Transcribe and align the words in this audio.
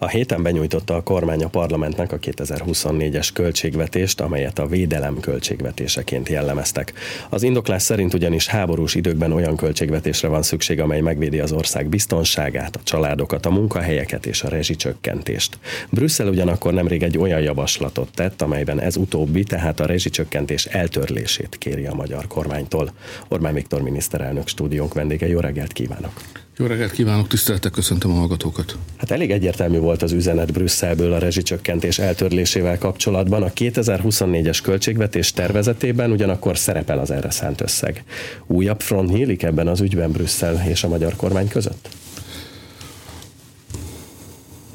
A 0.00 0.08
héten 0.08 0.42
benyújtotta 0.42 0.94
a 0.94 1.02
kormány 1.02 1.44
a 1.44 1.48
parlamentnek 1.48 2.12
a 2.12 2.18
2024-es 2.18 3.28
költségvetést, 3.34 4.20
amelyet 4.20 4.58
a 4.58 4.66
védelem 4.66 5.20
költségvetéseként 5.20 6.28
jellemeztek. 6.28 6.92
Az 7.28 7.42
indoklás 7.42 7.82
szerint 7.82 8.14
ugyanis 8.14 8.46
háborús 8.46 8.94
időkben 8.94 9.32
olyan 9.32 9.56
költségvetésre 9.56 10.28
van 10.28 10.42
szükség, 10.42 10.80
amely 10.80 11.00
megvédi 11.00 11.40
az 11.40 11.52
ország 11.52 11.88
biztonságát, 11.88 12.76
a 12.76 12.82
családokat, 12.82 13.46
a 13.46 13.50
munkahelyeket 13.50 14.26
és 14.26 14.42
a 14.42 14.48
rezsicsökkentést. 14.48 15.58
Brüsszel 15.90 16.28
ugyanakkor 16.28 16.72
nemrég 16.72 17.02
egy 17.02 17.18
olyan 17.18 17.40
javaslatot 17.40 18.08
tett, 18.14 18.42
amelyben 18.42 18.80
ez 18.80 18.96
utóbbi, 18.96 19.44
tehát 19.44 19.80
a 19.80 19.86
rezsicsökkentés 19.86 20.64
eltörlését 20.64 21.56
kéri 21.58 21.86
a 21.86 21.94
magyar 21.94 22.26
kormánytól. 22.26 22.92
Orbán 23.28 23.54
Viktor 23.54 23.82
miniszterelnök 23.82 24.48
stúdiónk 24.48 24.94
vendége, 24.94 25.28
jó 25.28 25.40
reggelt 25.40 25.72
kívánok! 25.72 26.12
Jó 26.60 26.66
reggelt 26.66 26.90
kívánok, 26.90 27.28
tisztelettel 27.28 27.70
köszöntöm 27.70 28.10
a 28.10 28.14
hallgatókat. 28.14 28.76
Hát 28.96 29.10
elég 29.10 29.30
egyértelmű 29.30 29.78
volt 29.78 30.02
az 30.02 30.12
üzenet 30.12 30.52
Brüsszelből 30.52 31.12
a 31.12 31.18
rezsicsökkentés 31.18 31.98
eltörlésével 31.98 32.78
kapcsolatban. 32.78 33.42
A 33.42 33.48
2024-es 33.48 34.58
költségvetés 34.62 35.32
tervezetében 35.32 36.10
ugyanakkor 36.10 36.58
szerepel 36.58 36.98
az 36.98 37.10
erre 37.10 37.30
szánt 37.30 37.60
összeg. 37.60 38.04
Újabb 38.46 38.80
front 38.80 39.10
nyílik 39.10 39.42
ebben 39.42 39.68
az 39.68 39.80
ügyben 39.80 40.10
Brüsszel 40.10 40.68
és 40.68 40.84
a 40.84 40.88
magyar 40.88 41.16
kormány 41.16 41.48
között? 41.48 41.88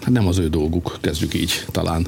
Hát 0.02 0.13
nem 0.13 0.27
az 0.27 0.38
ő 0.38 0.49
dolguk, 0.49 0.98
kezdjük 1.02 1.34
így 1.34 1.65
talán 1.71 2.07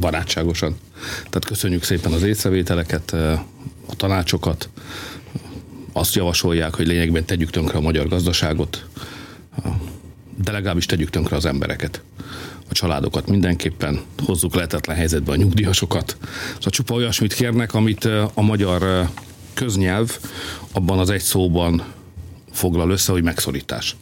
barátságosan. 0.00 0.76
Tehát 1.16 1.44
köszönjük 1.46 1.82
szépen 1.82 2.12
az 2.12 2.22
észrevételeket, 2.22 3.12
a 3.86 3.96
tanácsokat, 3.96 4.68
azt 5.96 6.14
javasolják, 6.14 6.74
hogy 6.74 6.86
lényegben 6.86 7.24
tegyük 7.24 7.50
tönkre 7.50 7.78
a 7.78 7.80
magyar 7.80 8.08
gazdaságot, 8.08 8.84
de 10.46 10.52
legalábbis 10.52 10.86
tegyük 10.86 11.10
tönkre 11.10 11.36
az 11.36 11.44
embereket, 11.44 12.02
a 12.68 12.72
családokat 12.72 13.28
mindenképpen, 13.28 14.00
hozzuk 14.26 14.54
lehetetlen 14.54 14.96
helyzetbe 14.96 15.32
a 15.32 15.36
nyugdíjasokat. 15.36 16.16
Szóval 16.54 16.70
csupa 16.70 16.94
olyasmit 16.94 17.34
kérnek, 17.34 17.74
amit 17.74 18.04
a 18.34 18.42
magyar 18.42 19.08
köznyelv 19.54 20.18
abban 20.72 20.98
az 20.98 21.10
egy 21.10 21.20
szóban 21.20 21.84
foglal 22.52 22.90
össze, 22.90 23.12
hogy 23.12 23.22
megszorítás. 23.22 23.96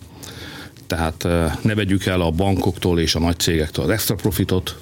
Tehát 0.87 1.23
ne 1.63 1.75
vegyük 1.75 2.07
el 2.07 2.21
a 2.21 2.31
bankoktól 2.31 3.01
és 3.01 3.15
a 3.15 3.19
nagy 3.19 3.39
cégektől 3.39 3.85
az 3.85 3.91
extra 3.91 4.15
profitot, 4.15 4.79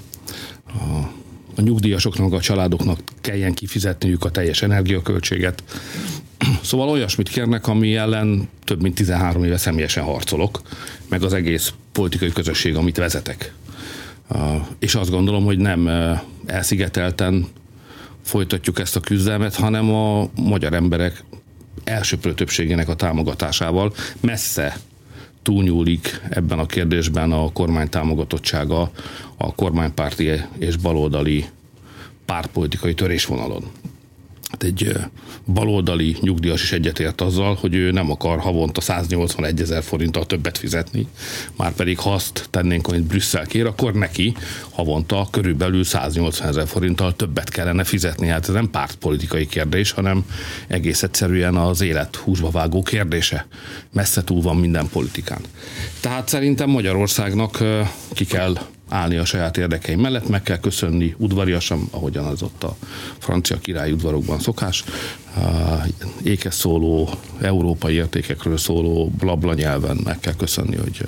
a, 0.66 1.10
a 1.56 1.60
nyugdíjasoknak, 1.60 2.32
a 2.32 2.40
családoknak 2.40 2.98
kelljen 3.20 3.54
kifizetniük 3.54 4.24
a 4.24 4.30
teljes 4.30 4.62
energiaköltséget, 4.62 5.62
Szóval 6.62 6.88
olyasmit 6.88 7.28
kérnek, 7.28 7.66
ami 7.66 7.96
ellen 7.96 8.48
több 8.64 8.82
mint 8.82 8.94
13 8.94 9.44
éve 9.44 9.56
személyesen 9.56 10.04
harcolok, 10.04 10.60
meg 11.08 11.22
az 11.22 11.32
egész 11.32 11.72
politikai 11.92 12.32
közösség, 12.32 12.76
amit 12.76 12.96
vezetek. 12.96 13.52
És 14.78 14.94
azt 14.94 15.10
gondolom, 15.10 15.44
hogy 15.44 15.58
nem 15.58 15.90
elszigetelten 16.46 17.46
folytatjuk 18.22 18.78
ezt 18.78 18.96
a 18.96 19.00
küzdelmet, 19.00 19.54
hanem 19.54 19.94
a 19.94 20.28
magyar 20.34 20.72
emberek 20.72 21.24
elsőprő 21.84 22.34
többségének 22.34 22.88
a 22.88 22.94
támogatásával 22.94 23.94
messze 24.20 24.76
túlnyúlik 25.42 26.20
ebben 26.30 26.58
a 26.58 26.66
kérdésben 26.66 27.32
a 27.32 27.52
kormány 27.52 27.88
támogatottsága 27.88 28.90
a 29.36 29.54
kormánypárti 29.54 30.30
és 30.58 30.76
baloldali 30.76 31.44
pártpolitikai 32.24 32.94
törésvonalon 32.94 33.64
hát 34.52 34.62
egy 34.62 34.96
baloldali 35.46 36.16
nyugdíjas 36.20 36.62
is 36.62 36.72
egyetért 36.72 37.20
azzal, 37.20 37.54
hogy 37.54 37.74
ő 37.74 37.90
nem 37.90 38.10
akar 38.10 38.38
havonta 38.38 38.80
181 38.80 39.60
ezer 39.60 39.82
forinttal 39.82 40.26
többet 40.26 40.58
fizetni, 40.58 41.06
már 41.56 41.72
pedig 41.72 41.98
ha 41.98 42.12
azt 42.12 42.46
tennénk, 42.50 42.86
amit 42.86 43.02
Brüsszel 43.02 43.46
kér, 43.46 43.66
akkor 43.66 43.92
neki 43.92 44.34
havonta 44.70 45.28
körülbelül 45.30 45.84
180 45.84 46.48
ezer 46.48 46.66
forinttal 46.66 47.16
többet 47.16 47.50
kellene 47.50 47.84
fizetni. 47.84 48.26
Hát 48.26 48.48
ez 48.48 48.54
nem 48.54 48.70
pártpolitikai 48.70 49.46
kérdés, 49.46 49.90
hanem 49.90 50.24
egész 50.68 51.02
egyszerűen 51.02 51.56
az 51.56 51.80
élet 51.80 52.16
húsba 52.16 52.50
vágó 52.50 52.82
kérdése. 52.82 53.46
Messze 53.92 54.24
túl 54.24 54.42
van 54.42 54.56
minden 54.56 54.88
politikán. 54.88 55.40
Tehát 56.00 56.28
szerintem 56.28 56.70
Magyarországnak 56.70 57.58
ki 58.12 58.24
kell 58.24 58.56
állni 58.92 59.16
a 59.16 59.24
saját 59.24 59.56
érdekeim 59.56 60.00
mellett, 60.00 60.28
meg 60.28 60.42
kell 60.42 60.58
köszönni 60.58 61.14
udvariasan, 61.18 61.88
ahogyan 61.90 62.24
az 62.24 62.42
ott 62.42 62.64
a 62.64 62.76
francia 63.18 63.58
király 63.58 63.92
udvarokban 63.92 64.38
szokás, 64.38 64.84
ékes 66.22 66.54
szóló, 66.54 67.08
európai 67.40 67.94
értékekről 67.94 68.56
szóló 68.56 69.10
blabla 69.18 69.54
nyelven 69.54 70.00
meg 70.04 70.20
kell 70.20 70.34
köszönni, 70.34 70.76
hogy 70.76 71.04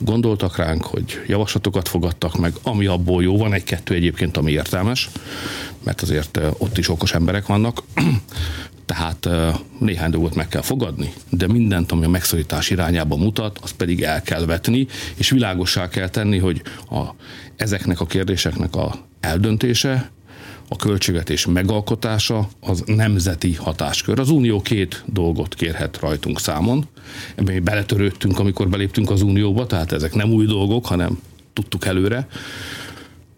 gondoltak 0.00 0.56
ránk, 0.56 0.84
hogy 0.84 1.24
javaslatokat 1.26 1.88
fogadtak 1.88 2.38
meg, 2.38 2.52
ami 2.62 2.86
abból 2.86 3.22
jó, 3.22 3.36
van 3.36 3.52
egy-kettő 3.52 3.94
egyébként, 3.94 4.36
ami 4.36 4.50
értelmes, 4.50 5.08
mert 5.84 6.02
azért 6.02 6.40
ott 6.58 6.78
is 6.78 6.88
okos 6.88 7.12
emberek 7.12 7.46
vannak, 7.46 7.82
tehát 8.86 9.28
néhány 9.78 10.10
dolgot 10.10 10.34
meg 10.34 10.48
kell 10.48 10.62
fogadni, 10.62 11.12
de 11.30 11.46
mindent, 11.46 11.92
ami 11.92 12.04
a 12.04 12.08
megszorítás 12.08 12.70
irányába 12.70 13.16
mutat, 13.16 13.58
azt 13.62 13.74
pedig 13.76 14.02
el 14.02 14.22
kell 14.22 14.44
vetni, 14.44 14.86
és 15.14 15.30
világossá 15.30 15.88
kell 15.88 16.08
tenni, 16.08 16.38
hogy 16.38 16.62
a, 16.90 17.02
ezeknek 17.56 18.00
a 18.00 18.06
kérdéseknek 18.06 18.76
a 18.76 18.94
eldöntése, 19.20 20.10
a 20.68 20.76
költségvetés 20.76 21.46
megalkotása 21.46 22.48
az 22.60 22.82
nemzeti 22.86 23.54
hatáskör. 23.54 24.18
Az 24.18 24.30
Unió 24.30 24.60
két 24.60 25.02
dolgot 25.06 25.54
kérhet 25.54 25.98
rajtunk 26.00 26.40
számon. 26.40 26.88
Ebben 27.34 27.54
mi 27.54 27.60
beletörődtünk, 27.60 28.38
amikor 28.38 28.68
beléptünk 28.68 29.10
az 29.10 29.22
Unióba, 29.22 29.66
tehát 29.66 29.92
ezek 29.92 30.14
nem 30.14 30.30
új 30.30 30.46
dolgok, 30.46 30.86
hanem 30.86 31.20
tudtuk 31.52 31.86
előre, 31.86 32.26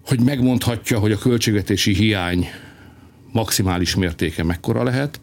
hogy 0.06 0.20
megmondhatja, 0.20 0.98
hogy 0.98 1.12
a 1.12 1.18
költségvetési 1.18 1.94
hiány 1.94 2.46
maximális 3.32 3.94
mértéke 3.94 4.44
mekkora 4.44 4.82
lehet, 4.82 5.20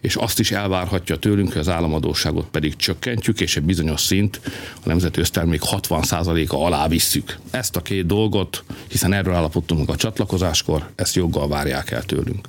és 0.00 0.16
azt 0.16 0.38
is 0.38 0.50
elvárhatja 0.50 1.16
tőlünk, 1.16 1.52
hogy 1.52 1.60
az 1.60 1.68
államadóságot 1.68 2.46
pedig 2.50 2.76
csökkentjük, 2.76 3.40
és 3.40 3.56
egy 3.56 3.62
bizonyos 3.62 4.00
szint 4.00 4.40
a 4.84 4.88
nemzeti 4.88 5.20
össztermék 5.20 5.60
60%-a 5.64 6.56
alá 6.56 6.88
visszük. 6.88 7.38
Ezt 7.50 7.76
a 7.76 7.82
két 7.82 8.06
dolgot, 8.06 8.64
hiszen 8.88 9.12
erről 9.12 9.34
állapodtunk 9.34 9.88
a 9.88 9.96
csatlakozáskor, 9.96 10.90
ezt 10.94 11.14
joggal 11.14 11.48
várják 11.48 11.90
el 11.90 12.02
tőlünk. 12.02 12.48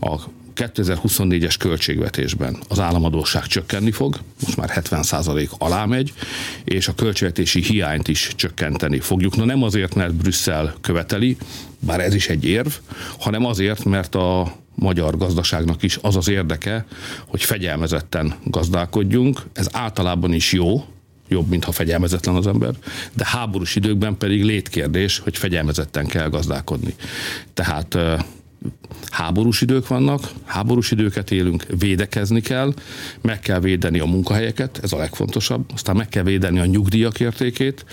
A 0.00 0.16
2024-es 0.56 1.54
költségvetésben 1.58 2.56
az 2.68 2.80
államadóság 2.80 3.46
csökkenni 3.46 3.90
fog, 3.90 4.20
most 4.44 4.56
már 4.56 4.70
70% 4.74 5.48
alá 5.58 5.84
megy, 5.84 6.12
és 6.64 6.88
a 6.88 6.94
költségvetési 6.94 7.62
hiányt 7.62 8.08
is 8.08 8.32
csökkenteni 8.36 9.00
fogjuk. 9.00 9.36
Na 9.36 9.44
nem 9.44 9.62
azért, 9.62 9.94
mert 9.94 10.14
Brüsszel 10.14 10.74
követeli, 10.80 11.36
bár 11.78 12.00
ez 12.00 12.14
is 12.14 12.28
egy 12.28 12.44
érv, 12.44 12.72
hanem 13.18 13.44
azért, 13.44 13.84
mert 13.84 14.14
a 14.14 14.54
magyar 14.74 15.16
gazdaságnak 15.16 15.82
is 15.82 15.98
az 16.02 16.16
az 16.16 16.28
érdeke, 16.28 16.86
hogy 17.26 17.42
fegyelmezetten 17.42 18.34
gazdálkodjunk. 18.44 19.42
Ez 19.52 19.68
általában 19.72 20.32
is 20.32 20.52
jó, 20.52 20.84
jobb, 21.28 21.48
mintha 21.48 21.72
fegyelmezetlen 21.72 22.34
az 22.34 22.46
ember, 22.46 22.74
de 23.12 23.26
háborús 23.26 23.76
időkben 23.76 24.16
pedig 24.16 24.44
létkérdés, 24.44 25.18
hogy 25.18 25.36
fegyelmezetten 25.36 26.06
kell 26.06 26.28
gazdálkodni. 26.28 26.94
Tehát 27.54 27.98
háborús 29.10 29.60
idők 29.60 29.88
vannak, 29.88 30.30
háborús 30.44 30.90
időket 30.90 31.30
élünk, 31.30 31.64
védekezni 31.78 32.40
kell, 32.40 32.74
meg 33.20 33.40
kell 33.40 33.60
védeni 33.60 33.98
a 33.98 34.04
munkahelyeket, 34.04 34.80
ez 34.82 34.92
a 34.92 34.96
legfontosabb, 34.96 35.64
aztán 35.74 35.96
meg 35.96 36.08
kell 36.08 36.22
védeni 36.22 36.58
a 36.58 36.64
nyugdíjak 36.64 37.20
értékét, 37.20 37.84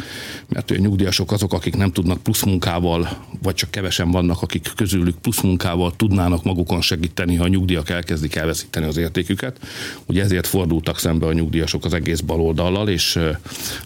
mert 0.47 0.71
a 0.71 0.75
nyugdíjasok 0.75 1.31
azok, 1.31 1.53
akik 1.53 1.75
nem 1.75 1.91
tudnak 1.91 2.23
plusz 2.23 2.43
munkával, 2.43 3.09
vagy 3.41 3.55
csak 3.55 3.71
kevesen 3.71 4.11
vannak, 4.11 4.41
akik 4.41 4.71
közülük 4.75 5.17
plusz 5.17 5.41
munkával 5.41 5.95
tudnának 5.95 6.43
magukon 6.43 6.81
segíteni, 6.81 7.35
ha 7.35 7.43
a 7.43 7.47
nyugdíjak 7.47 7.89
elkezdik 7.89 8.35
elveszíteni 8.35 8.85
az 8.85 8.97
értéküket. 8.97 9.59
Ugye 10.05 10.23
ezért 10.23 10.47
fordultak 10.47 10.99
szembe 10.99 11.25
a 11.25 11.33
nyugdíjasok 11.33 11.85
az 11.85 11.93
egész 11.93 12.19
baloldallal, 12.19 12.89
és 12.89 13.19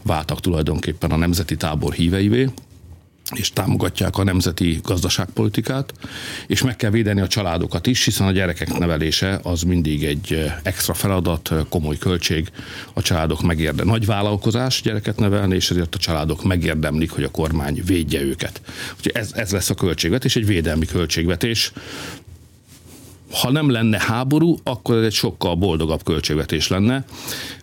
váltak 0.03 0.39
tulajdonképpen 0.39 1.11
a 1.11 1.15
nemzeti 1.15 1.55
tábor 1.55 1.93
híveivé 1.93 2.49
és 3.35 3.49
támogatják 3.49 4.17
a 4.17 4.23
nemzeti 4.23 4.79
gazdaságpolitikát, 4.83 5.93
és 6.47 6.61
meg 6.61 6.75
kell 6.75 6.89
védeni 6.89 7.21
a 7.21 7.27
családokat 7.27 7.87
is, 7.87 8.05
hiszen 8.05 8.27
a 8.27 8.31
gyerekek 8.31 8.77
nevelése 8.77 9.39
az 9.43 9.61
mindig 9.61 10.03
egy 10.03 10.33
eh, 10.33 10.57
extra 10.63 10.93
feladat, 10.93 11.51
eh, 11.51 11.59
komoly 11.69 11.97
költség, 11.97 12.49
a 12.93 13.01
családok 13.01 13.41
megérde. 13.41 13.83
Nagy 13.83 14.05
vállalkozás 14.05 14.81
gyereket 14.81 15.19
nevelni, 15.19 15.55
és 15.55 15.69
ezért 15.69 15.95
a 15.95 15.97
családok 15.97 16.43
megérdemlik, 16.43 17.11
hogy 17.11 17.23
a 17.23 17.31
kormány 17.31 17.81
védje 17.85 18.21
őket. 18.21 18.61
Úgyhogy 18.97 19.11
ez, 19.15 19.31
ez 19.33 19.51
lesz 19.51 19.69
a 19.69 19.75
költségvetés, 19.75 20.35
egy 20.35 20.45
védelmi 20.45 20.85
költségvetés, 20.85 21.71
ha 23.31 23.51
nem 23.51 23.69
lenne 23.69 23.99
háború, 23.99 24.57
akkor 24.63 24.97
ez 24.97 25.03
egy 25.03 25.13
sokkal 25.13 25.55
boldogabb 25.55 26.03
költségvetés 26.03 26.67
lenne, 26.67 27.05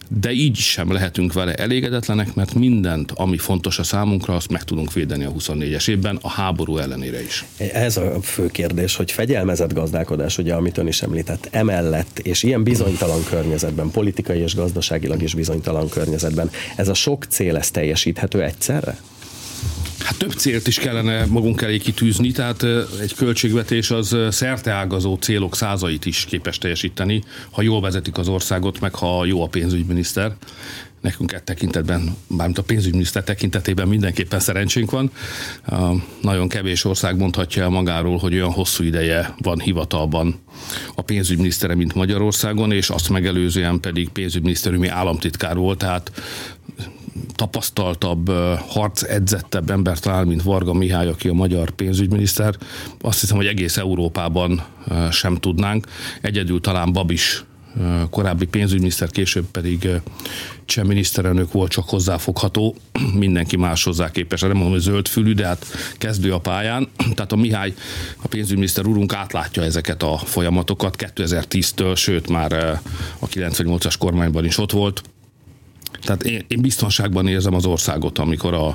de 0.09 0.33
így 0.33 0.57
sem 0.57 0.93
lehetünk 0.93 1.33
vele 1.33 1.55
elégedetlenek, 1.55 2.35
mert 2.35 2.55
mindent, 2.55 3.11
ami 3.11 3.39
fontos 3.39 3.79
a 3.79 3.83
számunkra, 3.83 4.35
azt 4.35 4.51
meg 4.51 4.63
tudunk 4.63 4.93
védeni 4.93 5.25
a 5.25 5.33
24-es 5.33 5.89
évben, 5.89 6.19
a 6.23 6.31
háború 6.31 6.79
ellenére 6.79 7.23
is. 7.23 7.45
Ez 7.73 7.97
a 7.97 8.21
fő 8.23 8.47
kérdés, 8.47 8.97
hogy 8.97 9.13
fegyelmezett 9.13 9.73
gazdálkodás, 9.73 10.39
ugye, 10.39 10.55
amit 10.55 10.79
ön 10.79 10.87
is 10.87 11.03
említett, 11.03 11.49
emellett, 11.51 12.19
és 12.19 12.43
ilyen 12.43 12.63
bizonytalan 12.63 13.25
környezetben, 13.25 13.91
politikai 13.91 14.39
és 14.39 14.55
gazdaságilag 14.55 15.23
is 15.23 15.35
bizonytalan 15.35 15.89
környezetben, 15.89 16.51
ez 16.77 16.89
a 16.89 16.95
sok 16.95 17.25
cél, 17.25 17.57
ez 17.57 17.71
teljesíthető 17.71 18.43
egyszerre? 18.43 18.99
Hát 20.05 20.19
több 20.19 20.33
célt 20.33 20.67
is 20.67 20.79
kellene 20.79 21.27
magunk 21.27 21.63
elé 21.63 21.79
kitűzni, 21.79 22.33
tehát 22.33 22.63
egy 23.01 23.15
költségvetés 23.15 23.91
az 23.91 24.17
szerteágazó 24.31 25.15
célok 25.15 25.57
százait 25.57 26.07
is 26.07 26.25
képes 26.25 26.59
teljesíteni, 26.59 27.23
ha 27.51 27.63
jól 27.63 27.81
vezetik 27.81 28.19
az 28.19 28.29
országot, 28.29 28.81
meg 28.81 28.95
ha 28.95 29.25
jó 29.25 29.43
a 29.43 29.47
pénzügyminiszter. 29.47 30.37
Nekünk 31.01 31.33
egy 31.33 31.43
tekintetben, 31.43 32.17
bármint 32.29 32.59
a 32.59 32.63
pénzügyminiszter 32.63 33.25
tekintetében 33.25 33.89
mindenképpen 33.89 34.41
szerencsénk 34.41 34.91
van. 34.91 35.11
Nagyon 36.21 36.49
kevés 36.49 36.85
ország 36.85 37.17
mondhatja 37.17 37.63
el 37.63 37.69
magáról, 37.69 38.19
hogy 38.19 38.35
olyan 38.35 38.53
hosszú 38.53 38.85
ideje 38.85 39.35
van 39.39 39.61
hivatalban 39.61 40.41
a 40.95 41.03
pénzügyminisztere, 41.03 41.75
mint 41.75 41.95
Magyarországon, 41.95 42.73
és 42.73 42.91
azt 42.91 43.09
megelőzően 43.09 43.81
pedig 43.81 44.09
pénzügyminiszterümi 44.09 44.89
államtitkár 44.89 45.57
volt, 45.57 45.79
tehát 45.79 46.13
tapasztaltabb, 47.45 48.31
harc 48.69 49.03
edzettebb 49.03 49.71
ember 49.71 49.99
talán, 49.99 50.27
mint 50.27 50.43
Varga 50.43 50.73
Mihály, 50.73 51.09
aki 51.09 51.29
a 51.29 51.33
magyar 51.33 51.71
pénzügyminiszter. 51.71 52.55
Azt 53.01 53.21
hiszem, 53.21 53.37
hogy 53.37 53.47
egész 53.47 53.77
Európában 53.77 54.65
sem 55.11 55.37
tudnánk. 55.37 55.87
Egyedül 56.21 56.61
talán 56.61 56.93
Babis 56.93 57.45
korábbi 58.11 58.47
pénzügyminiszter, 58.47 59.11
később 59.11 59.45
pedig 59.45 59.89
cseh 60.65 60.85
miniszterelnök 60.85 61.53
volt 61.53 61.71
csak 61.71 61.89
hozzáfogható, 61.89 62.77
mindenki 63.25 63.57
más 63.57 63.85
hozzá 63.85 64.11
képes. 64.11 64.41
Nem 64.41 64.51
mondom, 64.51 64.71
hogy 64.71 64.81
zöldfülű, 64.81 65.33
de 65.33 65.47
hát 65.47 65.67
kezdő 65.99 66.33
a 66.33 66.39
pályán. 66.39 66.89
Tehát 67.17 67.33
a 67.33 67.37
Mihály, 67.37 67.75
a 68.23 68.29
pénzügyminiszter 68.29 68.87
úrunk 68.87 69.15
átlátja 69.15 69.63
ezeket 69.63 70.03
a 70.03 70.17
folyamatokat 70.17 70.97
2010-től, 70.99 71.97
sőt 71.97 72.29
már 72.29 72.53
a 73.19 73.29
98-as 73.29 73.95
kormányban 73.99 74.45
is 74.45 74.59
ott 74.59 74.73
volt 74.73 75.03
tehát 76.05 76.23
én, 76.23 76.45
én 76.49 76.61
biztonságban 76.61 77.27
érzem 77.27 77.55
az 77.55 77.67
országot, 77.67 78.19
amikor 78.19 78.55
a, 78.55 78.67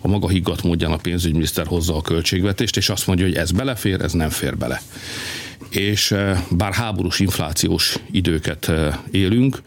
a 0.00 0.08
maga 0.08 0.28
higgadt 0.28 0.62
módján 0.62 0.92
a 0.92 0.96
pénzügyminiszter 0.96 1.66
hozza 1.66 1.96
a 1.96 2.02
költségvetést, 2.02 2.76
és 2.76 2.88
azt 2.88 3.06
mondja, 3.06 3.24
hogy 3.24 3.34
ez 3.34 3.50
belefér, 3.50 4.00
ez 4.00 4.12
nem 4.12 4.30
fér 4.30 4.56
bele. 4.56 4.82
És 5.68 6.10
eh, 6.10 6.42
bár 6.50 6.72
háborús 6.72 7.20
inflációs 7.20 7.96
időket 8.10 8.68
eh, 8.68 8.96
élünk, 9.10 9.62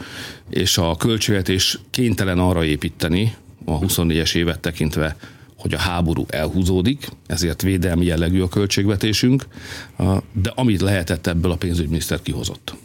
és 0.49 0.77
a 0.77 0.95
költségvetés 0.95 1.79
kénytelen 1.89 2.39
arra 2.39 2.63
építeni, 2.63 3.35
a 3.65 3.79
24-es 3.79 4.35
évet 4.35 4.59
tekintve, 4.59 5.15
hogy 5.57 5.73
a 5.73 5.77
háború 5.77 6.25
elhúzódik, 6.29 7.09
ezért 7.25 7.61
védelmi 7.61 8.05
jellegű 8.05 8.41
a 8.41 8.47
költségvetésünk, 8.47 9.47
de 10.31 10.51
amit 10.55 10.81
lehetett 10.81 11.27
ebből 11.27 11.51
a 11.51 11.55
pénzügyminiszter 11.55 12.21
kihozott 12.21 12.75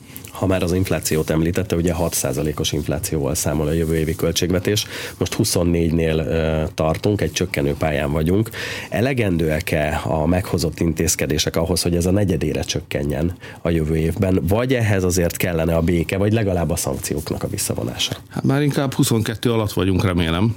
ha 0.42 0.48
már 0.48 0.62
az 0.62 0.72
inflációt 0.72 1.30
említette, 1.30 1.76
ugye 1.76 1.94
6%-os 1.98 2.72
inflációval 2.72 3.34
számol 3.34 3.66
a 3.66 3.72
jövő 3.72 3.96
évi 3.96 4.14
költségvetés, 4.14 4.86
most 5.18 5.36
24-nél 5.38 6.68
tartunk, 6.74 7.20
egy 7.20 7.32
csökkenő 7.32 7.74
pályán 7.78 8.12
vagyunk. 8.12 8.50
Elegendőek-e 8.90 10.00
a 10.04 10.26
meghozott 10.26 10.80
intézkedések 10.80 11.56
ahhoz, 11.56 11.82
hogy 11.82 11.96
ez 11.96 12.06
a 12.06 12.10
negyedére 12.10 12.62
csökkenjen 12.62 13.36
a 13.60 13.70
jövő 13.70 13.96
évben, 13.96 14.40
vagy 14.42 14.74
ehhez 14.74 15.04
azért 15.04 15.36
kellene 15.36 15.76
a 15.76 15.80
béke, 15.80 16.16
vagy 16.16 16.32
legalább 16.32 16.70
a 16.70 16.76
szankcióknak 16.76 17.42
a 17.42 17.48
visszavonása? 17.48 18.16
Hát 18.28 18.44
már 18.44 18.62
inkább 18.62 18.92
22 18.92 19.52
alatt 19.52 19.72
vagyunk, 19.72 20.04
remélem. 20.04 20.56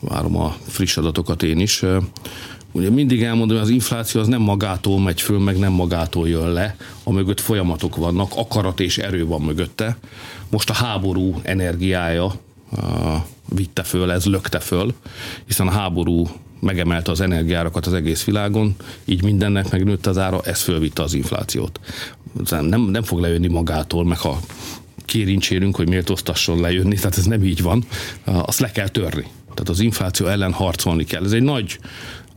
Várom 0.00 0.36
a 0.36 0.56
friss 0.66 0.96
adatokat 0.96 1.42
én 1.42 1.60
is. 1.60 1.84
Ugye 2.72 2.90
mindig 2.90 3.22
elmondom, 3.22 3.56
hogy 3.56 3.66
az 3.66 3.72
infláció 3.72 4.20
az 4.20 4.26
nem 4.26 4.40
magától 4.40 5.00
megy 5.00 5.20
föl, 5.20 5.38
meg 5.38 5.58
nem 5.58 5.72
magától 5.72 6.28
jön 6.28 6.52
le, 6.52 6.76
a 7.02 7.12
mögött 7.12 7.40
folyamatok 7.40 7.96
vannak, 7.96 8.32
akarat 8.36 8.80
és 8.80 8.98
erő 8.98 9.26
van 9.26 9.40
mögötte. 9.40 9.96
Most 10.50 10.70
a 10.70 10.72
háború 10.72 11.40
energiája 11.42 12.34
uh, 12.70 12.82
vitte 13.48 13.82
föl, 13.82 14.10
ez 14.12 14.24
lökte 14.24 14.58
föl, 14.58 14.94
hiszen 15.46 15.66
a 15.66 15.70
háború 15.70 16.28
megemelte 16.60 17.10
az 17.10 17.20
energiárakat 17.20 17.86
az 17.86 17.92
egész 17.92 18.24
világon, 18.24 18.74
így 19.04 19.22
mindennek 19.22 19.70
megnőtt 19.70 20.06
az 20.06 20.18
ára, 20.18 20.40
ez 20.44 20.62
fölvitte 20.62 21.02
az 21.02 21.14
inflációt. 21.14 21.80
Nem, 22.60 22.80
nem 22.80 23.02
fog 23.02 23.18
lejönni 23.20 23.48
magától, 23.48 24.04
meg 24.04 24.18
ha 24.18 24.40
kérincsérünk, 25.04 25.76
hogy 25.76 25.88
miért 25.88 26.10
osztasson 26.10 26.60
lejönni, 26.60 26.94
tehát 26.94 27.18
ez 27.18 27.24
nem 27.24 27.44
így 27.44 27.62
van, 27.62 27.84
azt 28.24 28.60
le 28.60 28.70
kell 28.70 28.88
törni. 28.88 29.26
Tehát 29.54 29.68
az 29.68 29.80
infláció 29.80 30.26
ellen 30.26 30.52
harcolni 30.52 31.04
kell. 31.04 31.24
Ez 31.24 31.32
egy 31.32 31.42
nagy 31.42 31.78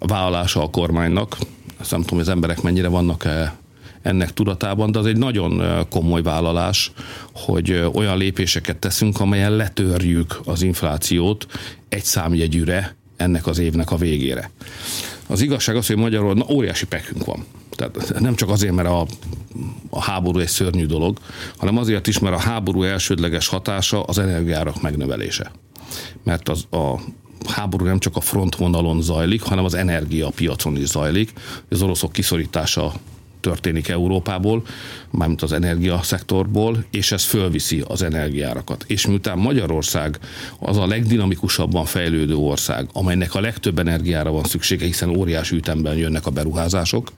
vállalása 0.08 0.64
a 0.64 0.70
kormánynak. 0.70 1.38
Azt 1.80 1.92
nem 1.92 2.02
tudom, 2.02 2.18
hogy 2.18 2.28
az 2.28 2.34
emberek 2.34 2.62
mennyire 2.62 2.88
vannak 2.88 3.26
-e 3.26 3.60
ennek 4.02 4.34
tudatában, 4.34 4.92
de 4.92 5.00
az 5.00 5.06
egy 5.06 5.18
nagyon 5.18 5.86
komoly 5.90 6.22
vállalás, 6.22 6.92
hogy 7.34 7.90
olyan 7.94 8.18
lépéseket 8.18 8.78
teszünk, 8.78 9.20
amelyen 9.20 9.52
letörjük 9.52 10.40
az 10.46 10.62
inflációt 10.62 11.46
egy 11.90 12.04
számjegyűre 12.04 12.96
ennek 13.18 13.48
az 13.48 13.58
évnek 13.58 13.92
a 13.92 13.96
végére. 13.96 14.52
Az 15.28 15.42
igazság 15.42 15.76
az, 15.76 15.88
hogy 15.88 15.96
Magyarul 15.96 16.46
óriási 16.50 16.86
pekünk 16.86 17.26
van. 17.26 17.46
Tehát 17.76 18.20
nem 18.20 18.36
csak 18.36 18.50
azért, 18.50 18.74
mert 18.74 18.88
a, 18.88 19.06
a 19.90 20.02
háború 20.02 20.40
egy 20.40 20.48
szörnyű 20.48 20.86
dolog, 20.86 21.20
hanem 21.58 21.78
azért 21.78 22.08
is, 22.08 22.20
mert 22.20 22.36
a 22.36 22.40
háború 22.40 22.84
elsődleges 22.84 23.48
hatása 23.48 24.04
az 24.04 24.18
energiárak 24.18 24.82
megnövelése. 24.82 25.52
Mert 26.24 26.50
az, 26.50 26.66
a 26.72 27.00
háború 27.48 27.86
nem 27.86 28.00
csak 28.00 28.16
a 28.16 28.22
frontvonalon 28.22 29.02
zajlik, 29.02 29.42
hanem 29.42 29.66
az 29.66 29.74
energiapiacon 29.74 30.78
is 30.78 30.88
zajlik. 30.88 31.34
Az 31.70 31.82
oroszok 31.82 32.12
kiszorítása 32.12 32.94
történik 33.42 33.88
Európából, 33.88 34.64
mármint 35.10 35.42
az 35.42 35.52
energiaszektorból, 35.52 36.84
és 36.92 37.12
ez 37.12 37.24
fölviszi 37.24 37.84
az 37.88 38.02
energiárakat. 38.02 38.84
És 38.88 39.08
miután 39.08 39.38
Magyarország 39.38 40.20
az 40.60 40.78
a 40.78 40.88
legdinamikusabban 40.88 41.86
fejlődő 41.86 42.36
ország, 42.36 42.90
amelynek 42.94 43.36
a 43.36 43.40
legtöbb 43.42 43.80
energiára 43.80 44.32
van 44.32 44.44
szüksége, 44.44 44.86
hiszen 44.86 45.10
óriási 45.10 45.56
ütemben 45.56 45.96
jönnek 45.96 46.26
a 46.26 46.32
beruházások, 46.32 47.12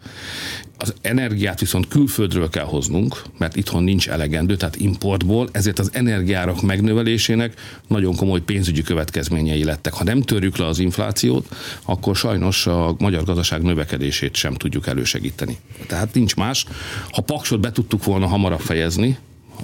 az 0.84 0.94
energiát 1.02 1.60
viszont 1.60 1.88
külföldről 1.88 2.50
kell 2.50 2.66
hoznunk, 2.66 3.22
mert 3.38 3.56
itthon 3.56 3.84
nincs 3.84 4.10
elegendő, 4.10 4.56
tehát 4.56 4.76
importból, 4.76 5.50
ezért 5.52 5.80
az 5.80 5.90
energiárak 5.94 6.62
megnövelésének 6.62 7.54
nagyon 7.88 8.16
komoly 8.16 8.42
pénzügyi 8.42 8.82
következményei 8.82 9.64
lettek. 9.64 9.94
Ha 9.94 10.04
nem 10.04 10.22
törjük 10.22 10.58
le 10.58 10.66
az 10.66 10.80
inflációt, 10.80 11.56
akkor 11.84 12.16
sajnos 12.16 12.68
a 12.68 12.96
magyar 12.98 13.24
gazdaság 13.24 13.62
növekedését 13.62 14.36
sem 14.36 14.54
tudjuk 14.54 14.88
elősegíteni. 14.88 15.58
Tehát 15.88 16.13
nincs 16.14 16.36
más. 16.36 16.66
Ha 17.12 17.22
paksot 17.22 17.60
be 17.60 17.72
tudtuk 17.72 18.04
volna 18.04 18.28
hamarabb 18.28 18.60
fejezni, 18.60 19.18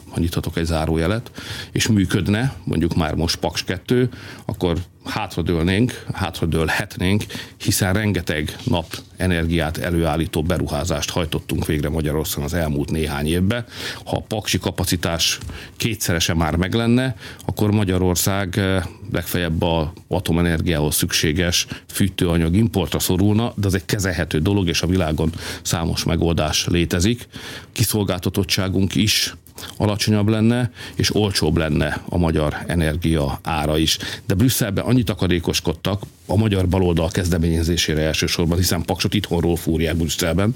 ha 0.09 0.19
nyithatok 0.19 0.57
egy 0.57 0.65
zárójelet, 0.65 1.31
és 1.71 1.87
működne, 1.87 2.53
mondjuk 2.63 2.95
már 2.95 3.15
most 3.15 3.35
Paks 3.35 3.63
2, 3.63 4.09
akkor 4.45 4.77
hátradőlnénk, 5.05 6.05
hátradőlhetnénk, 6.13 7.23
hiszen 7.57 7.93
rengeteg 7.93 8.55
nap 8.63 8.85
energiát 9.17 9.77
előállító 9.77 10.41
beruházást 10.41 11.09
hajtottunk 11.09 11.65
végre 11.65 11.89
Magyarországon 11.89 12.45
az 12.45 12.53
elmúlt 12.53 12.91
néhány 12.91 13.27
évben. 13.27 13.65
Ha 14.05 14.15
a 14.15 14.21
paksi 14.27 14.59
kapacitás 14.59 15.37
kétszerese 15.77 16.33
már 16.33 16.55
meg 16.55 16.73
lenne, 16.73 17.15
akkor 17.45 17.71
Magyarország 17.71 18.57
eh, 18.57 18.83
legfeljebb 19.11 19.61
a 19.61 19.93
atomenergiához 20.07 20.95
szükséges 20.95 21.67
fűtőanyag 21.87 22.55
importra 22.55 22.99
szorulna, 22.99 23.53
de 23.55 23.67
ez 23.67 23.73
egy 23.73 23.85
kezelhető 23.85 24.39
dolog, 24.39 24.67
és 24.67 24.81
a 24.81 24.87
világon 24.87 25.31
számos 25.61 26.03
megoldás 26.03 26.67
létezik. 26.67 27.27
Kiszolgáltatottságunk 27.71 28.95
is 28.95 29.33
alacsonyabb 29.77 30.27
lenne, 30.27 30.71
és 30.95 31.15
olcsóbb 31.15 31.57
lenne 31.57 32.01
a 32.09 32.17
magyar 32.17 32.57
energia 32.67 33.39
ára 33.43 33.77
is. 33.77 33.97
De 34.25 34.33
Brüsszelben 34.33 34.85
annyit 34.89 35.09
akarékoskodtak 35.09 36.01
a 36.25 36.35
magyar 36.35 36.67
baloldal 36.67 37.09
kezdeményezésére 37.09 38.01
elsősorban, 38.01 38.57
hiszen 38.57 38.81
Paksot 38.85 39.13
itthonról 39.13 39.55
fúrják 39.55 39.95
Brüsszelben, 39.95 40.55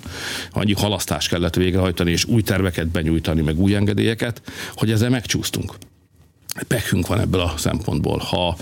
annyi 0.52 0.74
halasztást 0.74 1.30
kellett 1.30 1.56
végrehajtani, 1.56 2.12
és 2.12 2.25
új 2.25 2.42
terveket 2.42 2.88
benyújtani, 2.88 3.42
meg 3.42 3.60
új 3.60 3.75
engedélyeket, 3.75 4.42
hogy 4.75 4.92
ezzel 4.92 5.10
megcsúsztunk 5.10 5.74
pekünk 6.68 7.08
van 7.08 7.20
ebből 7.20 7.42
a 7.42 7.54
szempontból. 7.58 8.18
Ha 8.18 8.58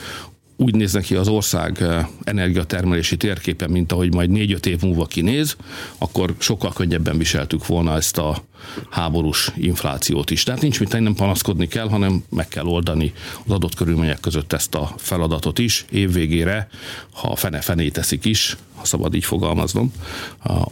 úgy 0.61 0.75
néz 0.75 0.93
neki 0.93 1.15
az 1.15 1.27
ország 1.27 1.81
eh, 1.81 2.05
energiatermelési 2.23 3.17
térképe, 3.17 3.67
mint 3.67 3.91
ahogy 3.91 4.13
majd 4.13 4.29
négy-öt 4.29 4.65
év 4.65 4.81
múlva 4.81 5.05
kinéz, 5.05 5.55
akkor 5.97 6.33
sokkal 6.37 6.73
könnyebben 6.73 7.17
viseltük 7.17 7.67
volna 7.67 7.95
ezt 7.95 8.17
a 8.17 8.43
háborús 8.89 9.51
inflációt 9.55 10.29
is. 10.31 10.43
Tehát 10.43 10.61
nincs 10.61 10.79
mit 10.79 10.99
nem 10.99 11.13
panaszkodni 11.13 11.67
kell, 11.67 11.89
hanem 11.89 12.23
meg 12.29 12.47
kell 12.47 12.65
oldani 12.65 13.13
az 13.45 13.51
adott 13.51 13.75
körülmények 13.75 14.19
között 14.19 14.53
ezt 14.53 14.75
a 14.75 14.93
feladatot 14.97 15.59
is. 15.59 15.85
Évvégére, 15.91 16.67
ha 17.11 17.35
fene 17.35 17.61
fené 17.61 17.89
teszik 17.89 18.25
is, 18.25 18.57
ha 18.75 18.85
szabad 18.85 19.13
így 19.13 19.25
fogalmaznom, 19.25 19.91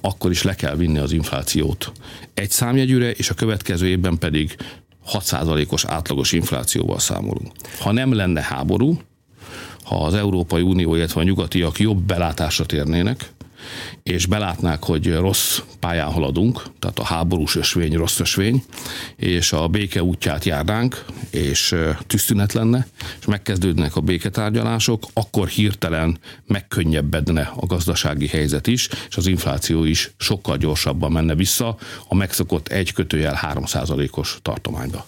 akkor 0.01 0.31
is 0.31 0.43
le 0.43 0.55
kell 0.55 0.75
vinni 0.75 0.97
az 0.97 1.11
inflációt 1.11 1.91
egy 2.33 2.49
számjegyűre, 2.49 3.11
és 3.11 3.29
a 3.29 3.33
következő 3.33 3.87
évben 3.87 4.17
pedig 4.17 4.55
6%-os 5.11 5.85
átlagos 5.85 6.31
inflációval 6.31 6.99
számolunk. 6.99 7.51
Ha 7.79 7.91
nem 7.91 8.13
lenne 8.13 8.41
háború, 8.41 8.99
ha 9.89 10.05
az 10.05 10.13
Európai 10.13 10.61
Unió, 10.61 10.95
illetve 10.95 11.21
a 11.21 11.23
nyugatiak 11.23 11.79
jobb 11.79 11.97
belátásra 11.97 12.65
térnének, 12.65 13.31
és 14.03 14.25
belátnák, 14.25 14.83
hogy 14.83 15.13
rossz 15.15 15.59
pályán 15.79 16.11
haladunk, 16.11 16.63
tehát 16.79 16.99
a 16.99 17.03
háborús 17.03 17.55
ösvény 17.55 17.93
rossz 17.93 18.19
ösvény, 18.19 18.63
és 19.15 19.53
a 19.53 19.67
béke 19.67 20.03
útját 20.03 20.45
járnánk, 20.45 21.05
és 21.29 21.75
tűztünet 22.07 22.53
lenne, 22.53 22.87
és 23.19 23.25
megkezdődnek 23.25 23.95
a 23.95 24.01
béketárgyalások, 24.01 25.05
akkor 25.13 25.47
hirtelen 25.47 26.17
megkönnyebbedne 26.47 27.51
a 27.55 27.65
gazdasági 27.65 28.27
helyzet 28.27 28.67
is, 28.67 28.89
és 29.09 29.17
az 29.17 29.27
infláció 29.27 29.83
is 29.83 30.11
sokkal 30.17 30.57
gyorsabban 30.57 31.11
menne 31.11 31.35
vissza 31.35 31.77
a 32.07 32.15
megszokott 32.15 32.67
egy 32.67 32.93
kötőjel 32.93 33.33
3 33.33 33.63
os 34.11 34.37
tartományba. 34.41 35.05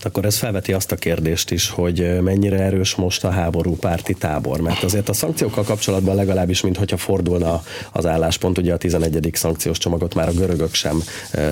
Hát 0.00 0.08
akkor 0.08 0.24
ez 0.24 0.36
felveti 0.36 0.72
azt 0.72 0.92
a 0.92 0.96
kérdést 0.96 1.50
is, 1.50 1.68
hogy 1.68 2.20
mennyire 2.22 2.58
erős 2.58 2.94
most 2.94 3.24
a 3.24 3.30
háború 3.30 3.76
párti 3.76 4.14
tábor, 4.14 4.60
mert 4.60 4.82
azért 4.82 5.08
a 5.08 5.12
szankciókkal 5.12 5.64
kapcsolatban 5.64 6.14
legalábbis, 6.14 6.60
mint 6.60 6.76
hogyha 6.76 6.96
fordulna 6.96 7.62
az 7.92 8.06
álláspont, 8.06 8.58
ugye 8.58 8.72
a 8.72 8.76
11. 8.76 9.30
szankciós 9.32 9.78
csomagot 9.78 10.14
már 10.14 10.28
a 10.28 10.32
görögök 10.32 10.74
sem 10.74 11.02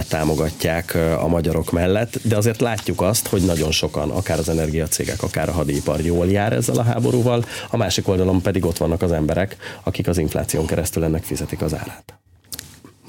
támogatják 0.09 0.95
a 1.19 1.29
magyarok 1.29 1.71
mellett, 1.71 2.21
de 2.23 2.37
azért 2.37 2.61
látjuk 2.61 3.01
azt, 3.01 3.27
hogy 3.29 3.43
nagyon 3.43 3.71
sokan, 3.71 4.11
akár 4.11 4.39
az 4.39 4.49
energiacégek, 4.49 5.23
akár 5.23 5.49
a 5.49 5.53
hadipar 5.53 6.01
jól 6.01 6.31
jár 6.31 6.53
ezzel 6.53 6.79
a 6.79 6.83
háborúval, 6.83 7.45
a 7.71 7.77
másik 7.77 8.09
oldalon 8.09 8.43
pedig 8.43 8.65
ott 8.65 8.77
vannak 8.77 9.03
az 9.03 9.13
emberek, 9.13 9.57
akik 9.83 10.09
az 10.09 10.19
infláción 10.19 10.67
keresztül 10.67 11.05
ennek 11.05 11.23
fizetik 11.23 11.63
az 11.63 11.75
árát. 11.75 12.19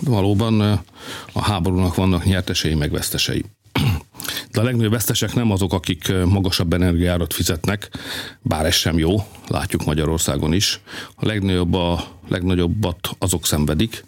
Valóban 0.05 0.84
a 1.34 1.41
háborúnak 1.41 1.96
vannak 1.96 2.25
nyertesei, 2.25 2.75
meg 2.75 2.91
vesztesei. 2.91 3.46
De 4.51 4.59
a 4.59 4.63
legnagyobb 4.63 4.91
vesztesek 4.91 5.33
nem 5.33 5.51
azok, 5.51 5.73
akik 5.73 6.11
magasabb 6.25 6.73
energiárat 6.73 7.33
fizetnek, 7.33 7.89
bár 8.41 8.65
ez 8.65 8.75
sem 8.75 8.97
jó, 8.97 9.15
látjuk 9.47 9.85
Magyarországon 9.85 10.53
is. 10.53 10.79
A 11.15 11.25
legnagyobb 11.25 11.73
a 11.73 12.05
legnagyobbat 12.27 13.09
azok 13.17 13.45
szenvedik, 13.45 14.05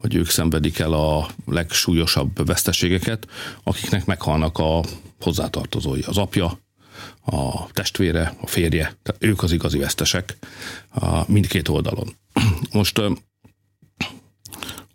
vagy 0.00 0.14
ők 0.14 0.28
szenvedik 0.28 0.78
el 0.78 0.92
a 0.92 1.28
legsúlyosabb 1.46 2.46
veszteségeket, 2.46 3.26
akiknek 3.62 4.04
meghalnak 4.04 4.58
a 4.58 4.84
hozzátartozói, 5.20 6.00
az 6.06 6.18
apja, 6.18 6.58
a 7.24 7.66
testvére, 7.72 8.36
a 8.40 8.46
férje, 8.46 8.96
tehát 9.02 9.24
ők 9.24 9.42
az 9.42 9.52
igazi 9.52 9.78
vesztesek 9.78 10.36
a 10.90 11.32
mindkét 11.32 11.68
oldalon. 11.68 12.16
Most 12.72 13.00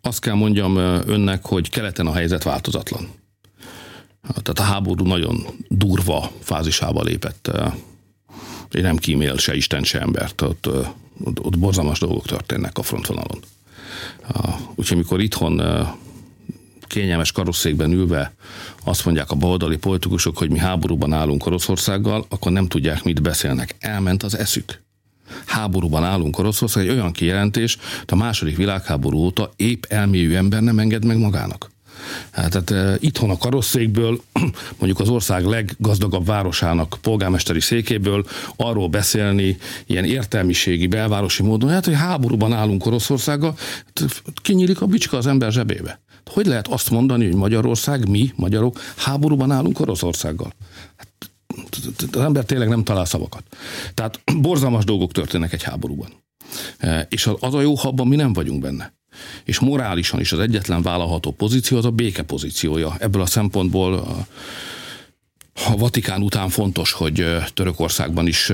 azt 0.02 0.20
kell 0.20 0.34
mondjam 0.34 0.76
önnek, 1.06 1.46
hogy 1.46 1.70
keleten 1.70 2.08
a 2.08 2.14
helyzet 2.14 2.44
változatlan. 2.44 3.10
Tehát 4.28 4.60
a 4.60 4.74
háború 4.74 5.06
nagyon 5.06 5.46
durva 5.68 6.32
fázisába 6.40 7.04
lépett. 7.04 7.52
Én 8.72 8.82
nem 8.82 8.98
kímél 8.98 9.38
se 9.38 9.56
Isten, 9.56 9.84
se 9.84 10.00
embert. 10.00 10.42
Ott, 10.42 10.68
ott, 11.24 11.46
ott 11.46 11.60
borzalmas 11.60 12.00
dolgok 12.00 12.26
történnek 12.26 12.78
a 12.78 12.84
frontvonalon. 12.84 13.40
Úgyhogy 14.76 14.98
amikor 14.98 15.22
itthon 15.22 15.62
kényelmes 16.88 17.32
karosszékben 17.32 17.92
ülve 17.92 18.34
azt 18.84 19.06
mondják 19.06 19.32
a 19.32 19.36
baloldali 19.36 19.78
politikusok, 19.78 20.38
hogy 20.38 20.50
mi 20.50 20.58
háborúban 20.58 21.14
állunk 21.14 21.46
Oroszországgal, 21.46 22.26
akkor 22.30 22.52
nem 22.52 22.68
tudják, 22.68 23.04
mit 23.04 23.22
beszélnek. 23.22 23.76
Elment 23.80 24.24
az 24.24 24.38
eszük. 24.38 24.82
Háborúban 25.46 26.04
állunk 26.04 26.38
Oroszország, 26.38 26.88
egy 26.88 26.94
olyan 26.94 27.12
kijelentés, 27.12 27.76
hogy 27.76 28.06
a 28.08 28.16
második 28.16 28.58
világháború 28.58 29.18
óta 29.18 29.52
épp 29.56 29.84
elmélyű 29.88 30.36
ember 30.36 30.62
nem 30.62 30.80
enged 30.80 31.06
meg 31.06 31.18
magának. 31.18 31.72
Hát, 32.32 32.50
tehát 32.50 32.72
e, 32.72 32.98
itthon 33.00 33.30
a 33.30 33.38
karosszékből, 33.38 34.22
mondjuk 34.80 35.00
az 35.00 35.10
ország 35.10 35.46
leggazdagabb 35.46 36.26
városának 36.26 36.98
polgármesteri 37.02 37.60
székéből 37.60 38.26
arról 38.56 38.88
beszélni 38.88 39.58
ilyen 39.86 40.06
értelmiségi, 40.06 40.88
belvárosi 40.88 41.44
módon, 41.44 41.70
hát, 41.70 41.86
hogy 41.86 41.96
háborúban 41.96 42.54
állunk 42.54 42.86
Oroszországgal, 42.86 43.56
hát, 43.86 44.24
kinyílik 44.42 44.82
a 44.82 44.86
bicska 44.86 45.18
az 45.18 45.28
ember 45.28 45.52
zsebébe. 45.52 46.00
Hogy 46.26 46.46
lehet 46.46 46.68
azt 46.68 46.90
mondani, 46.90 47.26
hogy 47.26 47.36
Magyarország, 47.36 48.10
mi, 48.10 48.34
magyarok, 48.36 48.80
háborúban 48.96 49.52
állunk 49.52 49.80
Oroszországgal? 49.80 50.54
Hát, 50.96 51.08
az 52.12 52.22
ember 52.22 52.46
tényleg 52.46 52.70
nem 52.70 52.84
talál 52.84 53.06
szavakat. 53.06 53.44
Tehát 53.94 54.22
borzalmas 54.42 54.84
dolgok 54.84 55.12
történnek 55.12 55.54
egy 55.54 55.64
háborúban. 55.64 56.10
És 57.10 57.30
az 57.40 57.54
a 57.54 57.62
jó, 57.62 57.76
ha 57.76 57.88
abban 57.88 58.08
mi 58.08 58.16
nem 58.16 58.34
vagyunk 58.34 58.62
benne 58.62 58.97
és 59.44 59.60
morálisan 59.60 60.20
is 60.20 60.32
az 60.32 60.40
egyetlen 60.40 60.82
vállalható 60.82 61.32
pozíció 61.32 61.78
az 61.78 61.86
a 61.86 61.92
béke 61.92 62.24
pozíciója. 62.24 62.96
Ebből 63.00 63.22
a 63.22 63.26
szempontból 63.26 63.94
a, 63.94 64.28
Vatikán 65.78 66.22
után 66.22 66.50
fontos, 66.50 66.92
hogy 66.92 67.26
Törökországban 67.54 68.28
is 68.28 68.52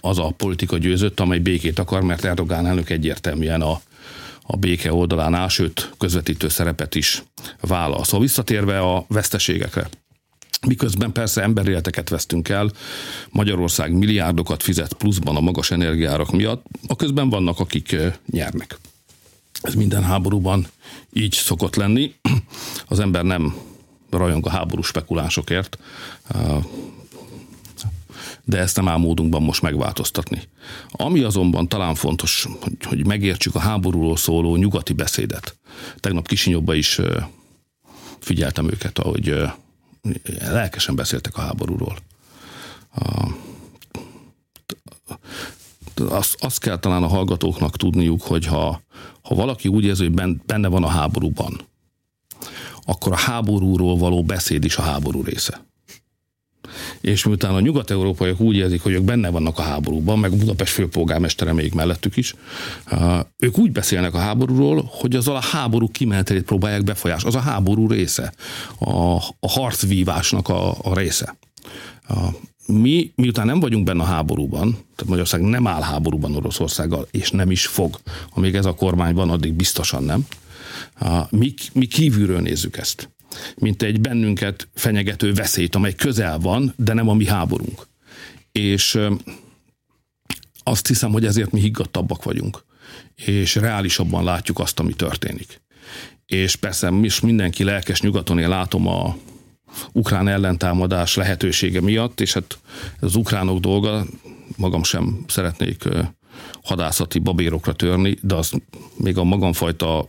az 0.00 0.18
a 0.18 0.32
politika 0.36 0.78
győzött, 0.78 1.20
amely 1.20 1.38
békét 1.38 1.78
akar, 1.78 2.02
mert 2.02 2.24
Erdogán 2.24 2.66
elnök 2.66 2.90
egyértelműen 2.90 3.60
a, 3.60 3.80
a 4.42 4.56
béke 4.56 4.92
oldalán 4.92 5.34
áll, 5.34 5.48
sőt 5.48 5.92
közvetítő 5.98 6.48
szerepet 6.48 6.94
is 6.94 7.22
vállal. 7.60 8.04
Szóval 8.04 8.20
visszatérve 8.20 8.80
a 8.80 9.04
veszteségekre. 9.08 9.88
Miközben 10.66 11.12
persze 11.12 11.42
emberéleteket 11.42 12.08
vesztünk 12.08 12.48
el, 12.48 12.70
Magyarország 13.30 13.92
milliárdokat 13.92 14.62
fizet 14.62 14.92
pluszban 14.92 15.36
a 15.36 15.40
magas 15.40 15.70
energiárak 15.70 16.30
miatt, 16.30 16.64
a 16.86 16.96
közben 16.96 17.28
vannak, 17.28 17.60
akik 17.60 17.96
nyernek. 18.30 18.78
Ez 19.64 19.74
minden 19.74 20.02
háborúban 20.02 20.66
így 21.12 21.32
szokott 21.32 21.74
lenni. 21.74 22.14
Az 22.86 23.00
ember 23.00 23.24
nem 23.24 23.54
rajong 24.10 24.46
a 24.46 24.50
háború 24.50 24.82
spekulánsokért, 24.82 25.78
de 28.44 28.58
ezt 28.58 28.76
nem 28.76 28.88
áll 28.88 28.96
módunkban 28.96 29.42
most 29.42 29.62
megváltoztatni. 29.62 30.42
Ami 30.90 31.20
azonban 31.20 31.68
talán 31.68 31.94
fontos, 31.94 32.48
hogy 32.82 33.06
megértsük 33.06 33.54
a 33.54 33.58
háborúról 33.58 34.16
szóló 34.16 34.56
nyugati 34.56 34.92
beszédet. 34.92 35.56
Tegnap 35.96 36.28
Kisinyobba 36.28 36.74
is 36.74 37.00
figyeltem 38.18 38.70
őket, 38.70 38.98
ahogy 38.98 39.42
lelkesen 40.38 40.94
beszéltek 40.94 41.36
a 41.36 41.40
háborúról 41.40 41.96
azt, 45.94 46.36
azt 46.44 46.58
kell 46.58 46.78
talán 46.78 47.02
a 47.02 47.08
hallgatóknak 47.08 47.76
tudniuk, 47.76 48.22
hogy 48.22 48.46
ha, 48.46 48.82
ha 49.28 49.34
valaki 49.34 49.68
úgy 49.68 49.84
érzi, 49.84 50.02
hogy 50.02 50.40
benne 50.46 50.68
van 50.68 50.84
a 50.84 50.88
háborúban, 50.88 51.60
akkor 52.84 53.12
a 53.12 53.16
háborúról 53.16 53.96
való 53.96 54.22
beszéd 54.22 54.64
is 54.64 54.76
a 54.76 54.82
háború 54.82 55.22
része. 55.22 55.64
És 57.00 57.24
miután 57.24 57.54
a 57.54 57.60
nyugat-európaiak 57.60 58.40
úgy 58.40 58.56
érzik, 58.56 58.82
hogy 58.82 58.92
ők 58.92 59.02
benne 59.02 59.30
vannak 59.30 59.58
a 59.58 59.62
háborúban, 59.62 60.18
meg 60.18 60.36
Budapest 60.36 60.72
főpolgármestere 60.72 61.52
még 61.52 61.72
mellettük 61.72 62.16
is, 62.16 62.34
ők 63.38 63.58
úgy 63.58 63.72
beszélnek 63.72 64.14
a 64.14 64.18
háborúról, 64.18 64.90
hogy 64.90 65.16
azzal 65.16 65.36
a 65.36 65.42
háború 65.42 65.88
kimenetelét 65.88 66.44
próbálják 66.44 66.84
befolyásolni. 66.84 67.36
Az 67.36 67.42
a 67.42 67.50
háború 67.50 67.88
része, 67.88 68.32
a, 68.78 69.14
a 69.40 69.48
harcvívásnak 69.48 70.48
a, 70.48 70.70
a 70.82 70.94
része. 70.94 71.36
Mi, 72.66 73.12
miután 73.14 73.46
nem 73.46 73.60
vagyunk 73.60 73.84
benne 73.84 74.02
a 74.02 74.06
háborúban, 74.06 74.70
tehát 74.70 75.06
Magyarország 75.06 75.40
nem 75.40 75.66
áll 75.66 75.82
háborúban 75.82 76.36
Oroszországgal, 76.36 77.08
és 77.10 77.30
nem 77.30 77.50
is 77.50 77.66
fog, 77.66 77.98
amíg 78.30 78.54
ez 78.54 78.64
a 78.64 78.74
kormány 78.74 79.14
van, 79.14 79.30
addig 79.30 79.52
biztosan 79.52 80.04
nem, 80.04 80.26
mi, 81.30 81.54
mi 81.72 81.86
kívülről 81.86 82.40
nézzük 82.40 82.76
ezt, 82.76 83.10
mint 83.56 83.82
egy 83.82 84.00
bennünket 84.00 84.68
fenyegető 84.74 85.32
veszélyt, 85.32 85.74
amely 85.74 85.94
közel 85.94 86.38
van, 86.38 86.74
de 86.76 86.92
nem 86.92 87.08
a 87.08 87.14
mi 87.14 87.26
háborunk. 87.26 87.86
És 88.52 88.98
azt 90.62 90.86
hiszem, 90.86 91.12
hogy 91.12 91.24
ezért 91.24 91.50
mi 91.50 91.60
higgadtabbak 91.60 92.24
vagyunk, 92.24 92.64
és 93.14 93.54
reálisabban 93.54 94.24
látjuk 94.24 94.58
azt, 94.58 94.80
ami 94.80 94.94
történik. 94.94 95.62
És 96.26 96.56
persze 96.56 96.90
is 97.02 97.20
mindenki 97.20 97.64
lelkes 97.64 98.00
nyugaton, 98.00 98.38
én 98.38 98.48
látom 98.48 98.86
a 98.86 99.16
ukrán 99.92 100.28
ellentámadás 100.28 101.14
lehetősége 101.14 101.80
miatt, 101.80 102.20
és 102.20 102.32
hát 102.32 102.58
az 103.00 103.14
ukránok 103.14 103.58
dolga, 103.58 104.04
magam 104.56 104.82
sem 104.82 105.24
szeretnék 105.28 105.88
hadászati 106.62 107.18
babérokra 107.18 107.72
törni, 107.72 108.16
de 108.22 108.34
az 108.34 108.52
még 108.96 109.18
a 109.18 109.24
magamfajta 109.24 110.06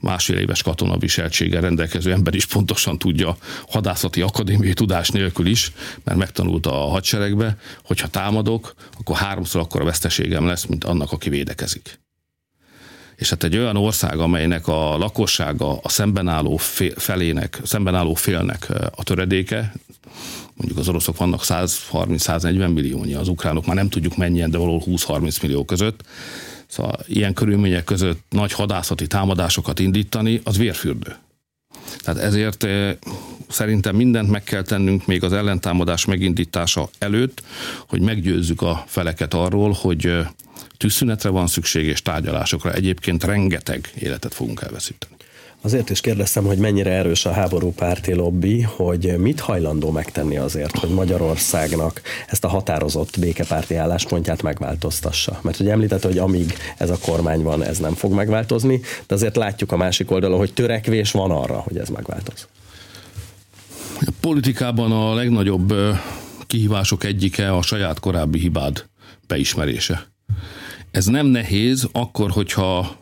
másfél 0.00 0.38
éves 0.38 0.62
katonaviseltséggel 0.62 1.60
rendelkező 1.60 2.12
ember 2.12 2.34
is 2.34 2.46
pontosan 2.46 2.98
tudja 2.98 3.36
hadászati 3.68 4.20
akadémiai 4.20 4.72
tudás 4.72 5.08
nélkül 5.08 5.46
is, 5.46 5.72
mert 6.04 6.18
megtanulta 6.18 6.84
a 6.84 6.90
hadseregbe, 6.90 7.56
hogyha 7.84 8.08
támadok, 8.08 8.74
akkor 8.98 9.16
háromszor 9.16 9.66
a 9.68 9.84
veszteségem 9.84 10.46
lesz, 10.46 10.64
mint 10.64 10.84
annak, 10.84 11.12
aki 11.12 11.28
védekezik 11.28 12.00
és 13.20 13.30
hát 13.30 13.44
egy 13.44 13.56
olyan 13.56 13.76
ország, 13.76 14.18
amelynek 14.18 14.68
a 14.68 14.98
lakossága 14.98 15.78
a 15.82 15.88
szemben 15.88 16.28
álló 16.28 16.56
felének, 16.96 17.60
szemben 17.64 17.94
álló 17.94 18.14
félnek 18.14 18.68
a 18.94 19.02
töredéke, 19.02 19.72
mondjuk 20.54 20.78
az 20.78 20.88
oroszok 20.88 21.16
vannak 21.16 21.40
130-140 21.44 22.72
milliónyi, 22.72 23.14
az 23.14 23.28
ukránok 23.28 23.66
már 23.66 23.76
nem 23.76 23.88
tudjuk 23.88 24.16
mennyien, 24.16 24.50
de 24.50 24.58
valahol 24.58 24.82
20-30 24.86 25.42
millió 25.42 25.64
között. 25.64 26.02
Szóval 26.66 26.98
ilyen 27.06 27.34
körülmények 27.34 27.84
között 27.84 28.22
nagy 28.28 28.52
hadászati 28.52 29.06
támadásokat 29.06 29.78
indítani, 29.78 30.40
az 30.44 30.56
vérfürdő. 30.56 31.16
Tehát 31.98 32.20
ezért 32.20 32.66
szerintem 33.48 33.96
mindent 33.96 34.30
meg 34.30 34.42
kell 34.42 34.62
tennünk 34.62 35.06
még 35.06 35.24
az 35.24 35.32
ellentámadás 35.32 36.04
megindítása 36.04 36.88
előtt, 36.98 37.42
hogy 37.88 38.00
meggyőzzük 38.00 38.62
a 38.62 38.84
feleket 38.86 39.34
arról, 39.34 39.76
hogy 39.80 40.26
tűzszünetre 40.76 41.28
van 41.28 41.46
szükség 41.46 41.86
és 41.86 42.02
tárgyalásokra. 42.02 42.72
Egyébként 42.72 43.24
rengeteg 43.24 43.90
életet 43.98 44.34
fogunk 44.34 44.62
elveszíteni. 44.62 45.14
Azért 45.62 45.90
is 45.90 46.00
kérdeztem, 46.00 46.44
hogy 46.44 46.58
mennyire 46.58 46.90
erős 46.90 47.26
a 47.26 47.32
háború 47.32 47.72
párti 47.72 48.12
lobby, 48.12 48.60
hogy 48.60 49.18
mit 49.18 49.40
hajlandó 49.40 49.90
megtenni 49.90 50.36
azért, 50.36 50.78
hogy 50.78 50.90
Magyarországnak 50.90 52.00
ezt 52.26 52.44
a 52.44 52.48
határozott 52.48 53.18
békepárti 53.18 53.74
álláspontját 53.74 54.42
megváltoztassa. 54.42 55.40
Mert 55.42 55.56
hogy 55.56 55.68
említette, 55.68 56.06
hogy 56.06 56.18
amíg 56.18 56.54
ez 56.76 56.90
a 56.90 56.98
kormány 56.98 57.42
van, 57.42 57.64
ez 57.64 57.78
nem 57.78 57.94
fog 57.94 58.12
megváltozni, 58.12 58.80
de 59.06 59.14
azért 59.14 59.36
látjuk 59.36 59.72
a 59.72 59.76
másik 59.76 60.10
oldalon, 60.10 60.38
hogy 60.38 60.52
törekvés 60.52 61.10
van 61.10 61.30
arra, 61.30 61.58
hogy 61.58 61.76
ez 61.76 61.88
megváltoz. 61.88 62.48
A 64.00 64.12
politikában 64.20 64.92
a 64.92 65.14
legnagyobb 65.14 65.74
kihívások 66.46 67.04
egyike 67.04 67.56
a 67.56 67.62
saját 67.62 68.00
korábbi 68.00 68.38
hibád 68.38 68.84
beismerése. 69.26 70.08
Ez 70.90 71.06
nem 71.06 71.26
nehéz 71.26 71.88
akkor, 71.92 72.30
hogyha 72.30 72.96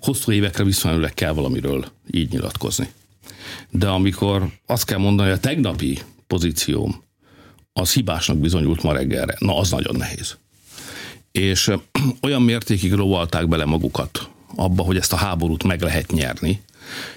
hosszú 0.00 0.32
évekre 0.32 0.64
visszamenőleg 0.64 1.14
kell 1.14 1.32
valamiről 1.32 1.86
így 2.10 2.30
nyilatkozni. 2.30 2.88
De 3.70 3.88
amikor 3.88 4.48
azt 4.66 4.84
kell 4.84 4.98
mondani, 4.98 5.28
hogy 5.28 5.38
a 5.38 5.40
tegnapi 5.40 5.98
pozícióm 6.26 7.02
az 7.72 7.92
hibásnak 7.92 8.36
bizonyult 8.36 8.82
ma 8.82 8.92
reggelre, 8.92 9.36
na 9.38 9.56
az 9.58 9.70
nagyon 9.70 9.96
nehéz. 9.96 10.36
És 11.32 11.70
olyan 12.22 12.42
mértékig 12.42 12.92
rovalták 12.92 13.48
bele 13.48 13.64
magukat 13.64 14.28
abba, 14.56 14.82
hogy 14.82 14.96
ezt 14.96 15.12
a 15.12 15.16
háborút 15.16 15.64
meg 15.64 15.80
lehet 15.80 16.12
nyerni, 16.12 16.62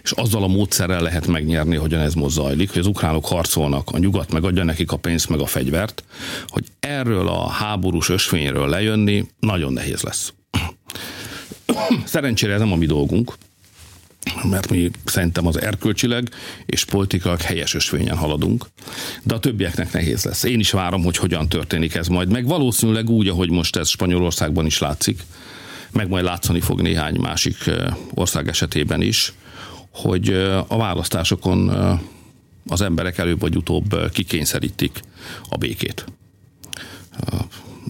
és 0.04 0.12
azzal 0.12 0.44
a 0.44 0.48
módszerrel 0.48 1.01
lehet 1.01 1.28
megnyerni, 1.28 1.75
hogyan 1.75 2.00
ez 2.01 2.13
most 2.13 2.36
zajlik, 2.36 2.70
hogy 2.70 2.80
az 2.80 2.88
ukránok 2.88 3.25
harcolnak, 3.25 3.90
a 3.92 3.98
nyugat 3.98 4.32
megadja 4.32 4.63
nekik 4.63 4.92
a 4.92 4.98
pénzt 4.98 5.30
meg 5.30 5.40
a 5.40 5.46
fegyvert, 5.46 6.04
hogy 6.48 6.63
erről 6.80 7.28
a 7.28 7.50
háborús 7.50 8.10
ösvényről 8.10 8.70
lejönni 8.70 9.25
nagyon 9.40 9.74
nehéz 9.74 10.01
lesz. 10.01 10.34
Szerencsére 12.06 12.54
ez 12.54 12.60
nem 12.60 12.72
a 12.72 12.75
mi 12.75 12.86
dolgunk, 12.86 13.34
mert 14.50 14.70
mi 14.70 14.92
szerintem 15.06 15.48
az 15.48 15.62
erkölcsileg 15.62 16.30
és 16.66 16.86
politikailag 16.86 17.42
helyes 17.42 17.74
ösvényen 17.74 18.18
haladunk, 18.18 18.66
de 19.24 19.34
a 19.34 19.40
többieknek 19.40 19.92
nehéz 19.92 20.24
lesz. 20.24 20.44
Én 20.44 20.60
is 20.60 20.72
várom, 20.72 21.04
hogy 21.04 21.18
hogyan 21.18 21.50
történik 21.50 21.96
ez 21.96 22.08
majd, 22.08 22.32
meg 22.32 22.46
valószínűleg 22.46 23.10
úgy, 23.10 23.28
ahogy 23.28 23.50
most 23.50 23.75
ez 23.75 23.90
Spanyolországban 23.90 24.66
is 24.66 24.80
látszik, 24.80 25.24
meg 25.92 26.08
majd 26.08 26.24
látszani 26.24 26.60
fog 26.60 26.82
néhány 26.82 27.16
másik 27.20 27.56
ország 28.13 28.48
esetében 28.48 29.01
is, 29.01 29.34
hogy 29.91 30.29
a 30.67 30.77
választásokon 30.77 31.69
az 32.67 32.81
emberek 32.81 33.17
előbb 33.17 33.39
vagy 33.39 33.55
utóbb 33.55 34.12
kikényszerítik 34.12 35.00
a 35.50 35.57
békét. 35.57 36.05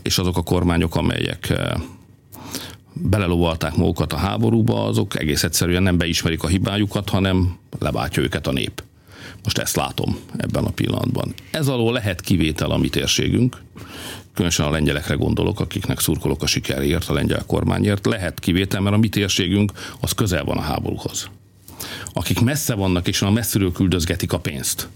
És 0.04 0.18
azok 0.18 0.38
a 0.38 0.44
kormányok, 0.44 0.96
amelyek 0.96 1.54
belelovalták 2.94 3.76
magukat 3.76 4.14
a 4.14 4.18
háborúba, 4.18 4.86
azok 4.86 5.20
egész 5.20 5.44
egyszerűen 5.44 5.84
nem 5.84 5.98
beismerik 5.98 6.44
a 6.44 6.48
hibájukat, 6.48 7.10
hanem 7.10 7.58
leváltja 7.80 8.24
őket 8.24 8.48
a 8.48 8.52
nép. 8.52 8.84
Most 9.44 9.58
ezt 9.58 9.76
látom 9.76 10.20
ebben 10.38 10.64
a 10.64 10.70
pillanatban. 10.70 11.34
Ez 11.52 11.68
alól 11.68 11.94
lehet 11.94 12.22
kivétel 12.22 12.72
a 12.72 12.78
mi 12.78 12.90
térségünk, 12.90 13.62
különösen 14.34 14.66
a 14.66 14.70
lengyelekre 14.70 15.16
gondolok, 15.16 15.60
akiknek 15.60 16.00
szurkolok 16.00 16.42
a 16.42 16.46
sikerért, 16.46 17.10
a 17.10 17.14
lengyel 17.14 17.44
kormányért. 17.46 18.06
Lehet 18.06 18.40
kivétel, 18.40 18.82
mert 18.82 18.96
a 18.96 19.00
mi 19.00 19.10
térségünk 19.10 19.72
az 20.00 20.12
közel 20.12 20.44
van 20.44 20.58
a 20.58 20.62
háborúhoz. 20.62 21.30
Akik 22.14 22.40
messze 22.40 22.74
vannak 22.74 23.08
és 23.08 23.22
a 23.22 23.32
messziről 23.32 23.72
küldözgetik 23.72 24.34
a 24.34 24.40
pénzt, 24.40 24.88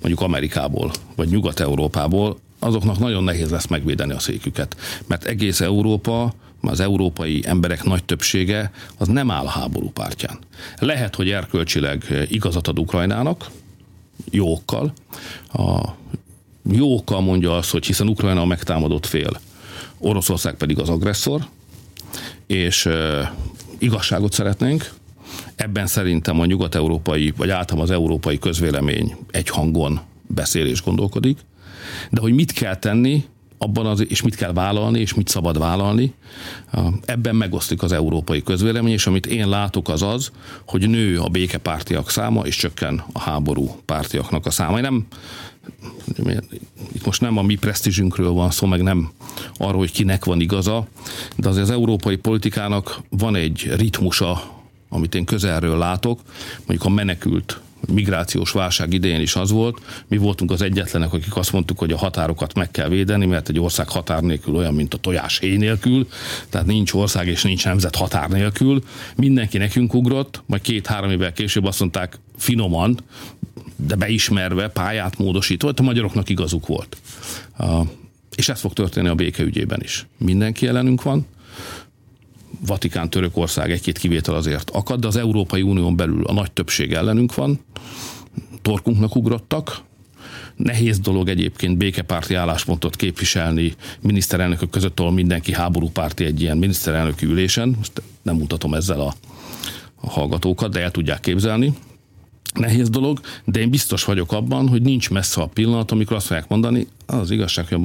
mondjuk 0.00 0.20
Amerikából 0.20 0.90
vagy 1.16 1.28
Nyugat-Európából, 1.28 2.38
azoknak 2.58 2.98
nagyon 2.98 3.24
nehéz 3.24 3.50
lesz 3.50 3.66
megvédeni 3.66 4.12
a 4.12 4.18
széküket. 4.18 4.76
Mert 5.06 5.24
egész 5.24 5.60
Európa 5.60 6.34
az 6.60 6.80
európai 6.80 7.42
emberek 7.46 7.84
nagy 7.84 8.04
többsége 8.04 8.70
az 8.98 9.08
nem 9.08 9.30
áll 9.30 9.44
a 9.44 9.50
háború 9.50 9.90
pártján. 9.90 10.38
Lehet, 10.78 11.14
hogy 11.14 11.30
erkölcsileg 11.30 12.26
igazat 12.28 12.68
ad 12.68 12.78
Ukrajnának, 12.78 13.50
jókkal. 14.30 14.92
A 15.52 15.80
jókkal 16.70 17.20
mondja 17.20 17.56
azt, 17.56 17.70
hogy 17.70 17.86
hiszen 17.86 18.08
Ukrajna 18.08 18.40
a 18.40 18.44
megtámadott 18.44 19.06
fél, 19.06 19.40
Oroszország 19.98 20.54
pedig 20.54 20.78
az 20.78 20.88
agresszor, 20.88 21.46
és 22.46 22.88
igazságot 23.78 24.32
szeretnénk. 24.32 24.92
Ebben 25.56 25.86
szerintem 25.86 26.40
a 26.40 26.44
nyugat-európai, 26.44 27.32
vagy 27.36 27.50
általában 27.50 27.88
az 27.88 27.94
európai 27.94 28.38
közvélemény 28.38 29.16
egy 29.30 29.48
hangon 29.48 30.00
beszél 30.26 30.66
és 30.66 30.82
gondolkodik. 30.82 31.38
De 32.10 32.20
hogy 32.20 32.32
mit 32.32 32.52
kell 32.52 32.76
tenni, 32.76 33.24
abban 33.58 33.86
az, 33.86 34.04
és 34.08 34.22
mit 34.22 34.34
kell 34.34 34.52
vállalni, 34.52 35.00
és 35.00 35.14
mit 35.14 35.28
szabad 35.28 35.58
vállalni, 35.58 36.14
ebben 37.04 37.36
megosztik 37.36 37.82
az 37.82 37.92
európai 37.92 38.42
közvélemény, 38.42 38.92
és 38.92 39.06
amit 39.06 39.26
én 39.26 39.48
látok 39.48 39.88
az 39.88 40.02
az, 40.02 40.30
hogy 40.66 40.88
nő 40.88 41.18
a 41.18 41.28
békepártiak 41.28 42.10
száma, 42.10 42.40
és 42.40 42.56
csökken 42.56 43.04
a 43.12 43.20
háború 43.20 43.76
pártiaknak 43.84 44.46
a 44.46 44.50
száma. 44.50 44.76
Én 44.76 44.82
nem, 44.82 45.06
itt 46.92 47.04
most 47.04 47.20
nem 47.20 47.36
a 47.36 47.42
mi 47.42 47.54
presztízsünkről 47.54 48.30
van 48.30 48.50
szó, 48.50 48.66
meg 48.66 48.82
nem 48.82 49.10
arról, 49.56 49.78
hogy 49.78 49.92
kinek 49.92 50.24
van 50.24 50.40
igaza, 50.40 50.86
de 51.36 51.48
azért 51.48 51.64
az 51.64 51.70
európai 51.70 52.16
politikának 52.16 53.00
van 53.08 53.36
egy 53.36 53.72
ritmusa, 53.76 54.53
amit 54.94 55.14
én 55.14 55.24
közelről 55.24 55.78
látok, 55.78 56.20
mondjuk 56.56 56.84
a 56.84 56.88
menekült 56.88 57.60
migrációs 57.92 58.50
válság 58.50 58.92
idején 58.92 59.20
is 59.20 59.36
az 59.36 59.50
volt. 59.50 60.04
Mi 60.06 60.16
voltunk 60.16 60.50
az 60.50 60.62
egyetlenek, 60.62 61.12
akik 61.12 61.36
azt 61.36 61.52
mondtuk, 61.52 61.78
hogy 61.78 61.92
a 61.92 61.96
határokat 61.96 62.54
meg 62.54 62.70
kell 62.70 62.88
védeni, 62.88 63.26
mert 63.26 63.48
egy 63.48 63.60
ország 63.60 63.88
határ 63.88 64.22
nélkül 64.22 64.54
olyan, 64.54 64.74
mint 64.74 64.94
a 64.94 64.96
tojás 64.96 65.38
héj 65.38 65.56
nélkül, 65.56 66.08
tehát 66.48 66.66
nincs 66.66 66.92
ország 66.92 67.26
és 67.26 67.42
nincs 67.42 67.64
nemzet 67.64 67.96
határ 67.96 68.28
nélkül. 68.28 68.82
Mindenki 69.16 69.58
nekünk 69.58 69.94
ugrott, 69.94 70.42
majd 70.46 70.62
két-három 70.62 71.10
évvel 71.10 71.32
később 71.32 71.64
azt 71.64 71.80
mondták 71.80 72.18
finoman, 72.36 72.98
de 73.76 73.94
beismerve, 73.94 74.68
pályát 74.68 75.18
módosítva, 75.18 75.72
a 75.76 75.82
magyaroknak 75.82 76.28
igazuk 76.28 76.66
volt. 76.66 76.96
És 78.36 78.48
ez 78.48 78.60
fog 78.60 78.72
történni 78.72 79.08
a 79.08 79.14
békeügyében 79.14 79.80
is. 79.82 80.06
Mindenki 80.18 80.66
ellenünk 80.66 81.02
van, 81.02 81.26
Vatikán, 82.66 83.10
Törökország 83.10 83.70
egy-két 83.70 83.98
kivétel 83.98 84.34
azért 84.34 84.70
akad, 84.70 85.00
de 85.00 85.06
az 85.06 85.16
Európai 85.16 85.62
Unión 85.62 85.96
belül 85.96 86.24
a 86.24 86.32
nagy 86.32 86.52
többség 86.52 86.92
ellenünk 86.92 87.34
van, 87.34 87.60
torkunknak 88.62 89.16
ugrottak, 89.16 89.82
Nehéz 90.56 90.98
dolog 90.98 91.28
egyébként 91.28 91.76
békepárti 91.76 92.34
álláspontot 92.34 92.96
képviselni 92.96 93.74
miniszterelnökök 94.00 94.70
között, 94.70 95.00
ahol 95.00 95.12
mindenki 95.12 95.52
háborúpárti 95.52 96.24
egy 96.24 96.40
ilyen 96.40 96.58
miniszterelnöki 96.58 97.26
ülésen. 97.26 97.74
Most 97.76 98.02
nem 98.22 98.36
mutatom 98.36 98.74
ezzel 98.74 99.00
a, 99.00 99.14
a 99.94 100.10
hallgatókat, 100.10 100.72
de 100.72 100.80
el 100.80 100.90
tudják 100.90 101.20
képzelni. 101.20 101.72
Nehéz 102.54 102.90
dolog, 102.90 103.20
de 103.44 103.60
én 103.60 103.70
biztos 103.70 104.04
vagyok 104.04 104.32
abban, 104.32 104.68
hogy 104.68 104.82
nincs 104.82 105.10
messze 105.10 105.40
a 105.40 105.46
pillanat, 105.46 105.90
amikor 105.90 106.16
azt 106.16 106.26
fogják 106.26 106.48
mondani, 106.48 106.86
az 107.06 107.30
igazság, 107.30 107.68
hogy 107.68 107.78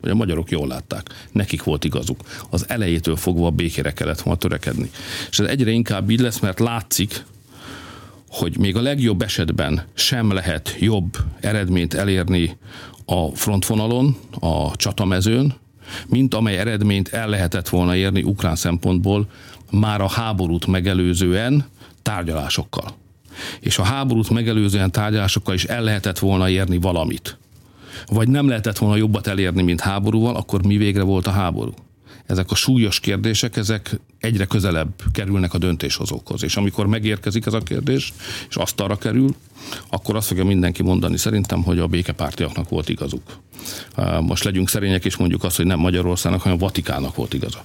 hogy 0.00 0.10
a 0.10 0.14
magyarok 0.14 0.50
jól 0.50 0.66
látták, 0.66 1.28
nekik 1.32 1.62
volt 1.62 1.84
igazuk. 1.84 2.20
Az 2.50 2.64
elejétől 2.68 3.16
fogva 3.16 3.46
a 3.46 3.50
békére 3.50 3.92
kellett 3.92 4.20
volna 4.20 4.38
törekedni. 4.38 4.90
És 5.30 5.38
ez 5.38 5.46
egyre 5.46 5.70
inkább 5.70 6.10
így 6.10 6.20
lesz, 6.20 6.38
mert 6.38 6.60
látszik, 6.60 7.24
hogy 8.28 8.58
még 8.58 8.76
a 8.76 8.82
legjobb 8.82 9.22
esetben 9.22 9.84
sem 9.94 10.32
lehet 10.32 10.76
jobb 10.78 11.16
eredményt 11.40 11.94
elérni 11.94 12.56
a 13.04 13.36
frontvonalon, 13.36 14.16
a 14.40 14.76
csatamezőn, 14.76 15.54
mint 16.06 16.34
amely 16.34 16.58
eredményt 16.58 17.08
el 17.08 17.28
lehetett 17.28 17.68
volna 17.68 17.96
érni 17.96 18.22
ukrán 18.22 18.56
szempontból 18.56 19.28
már 19.70 20.00
a 20.00 20.08
háborút 20.08 20.66
megelőzően 20.66 21.64
tárgyalásokkal. 22.02 22.94
És 23.60 23.78
a 23.78 23.82
háborút 23.82 24.30
megelőzően 24.30 24.90
tárgyalásokkal 24.90 25.54
is 25.54 25.64
el 25.64 25.82
lehetett 25.82 26.18
volna 26.18 26.48
érni 26.48 26.78
valamit 26.78 27.38
vagy 28.06 28.28
nem 28.28 28.48
lehetett 28.48 28.78
volna 28.78 28.96
jobbat 28.96 29.26
elérni, 29.26 29.62
mint 29.62 29.80
háborúval, 29.80 30.36
akkor 30.36 30.66
mi 30.66 30.76
végre 30.76 31.02
volt 31.02 31.26
a 31.26 31.30
háború? 31.30 31.72
Ezek 32.26 32.50
a 32.50 32.54
súlyos 32.54 33.00
kérdések, 33.00 33.56
ezek 33.56 34.00
egyre 34.20 34.44
közelebb 34.44 34.92
kerülnek 35.12 35.54
a 35.54 35.58
döntéshozókhoz. 35.58 36.42
És 36.42 36.56
amikor 36.56 36.86
megérkezik 36.86 37.46
ez 37.46 37.52
a 37.52 37.58
kérdés, 37.58 38.12
és 38.48 38.56
asztalra 38.56 38.96
kerül, 38.96 39.34
akkor 39.90 40.16
azt 40.16 40.26
fogja 40.26 40.44
mindenki 40.44 40.82
mondani 40.82 41.16
szerintem, 41.16 41.62
hogy 41.62 41.78
a 41.78 41.86
békepártiaknak 41.86 42.68
volt 42.68 42.88
igazuk. 42.88 43.22
Most 44.20 44.44
legyünk 44.44 44.68
szerények, 44.68 45.04
és 45.04 45.16
mondjuk 45.16 45.44
azt, 45.44 45.56
hogy 45.56 45.66
nem 45.66 45.78
Magyarországnak, 45.78 46.42
hanem 46.42 46.58
Vatikának 46.58 47.14
volt 47.14 47.34
igaza. 47.34 47.64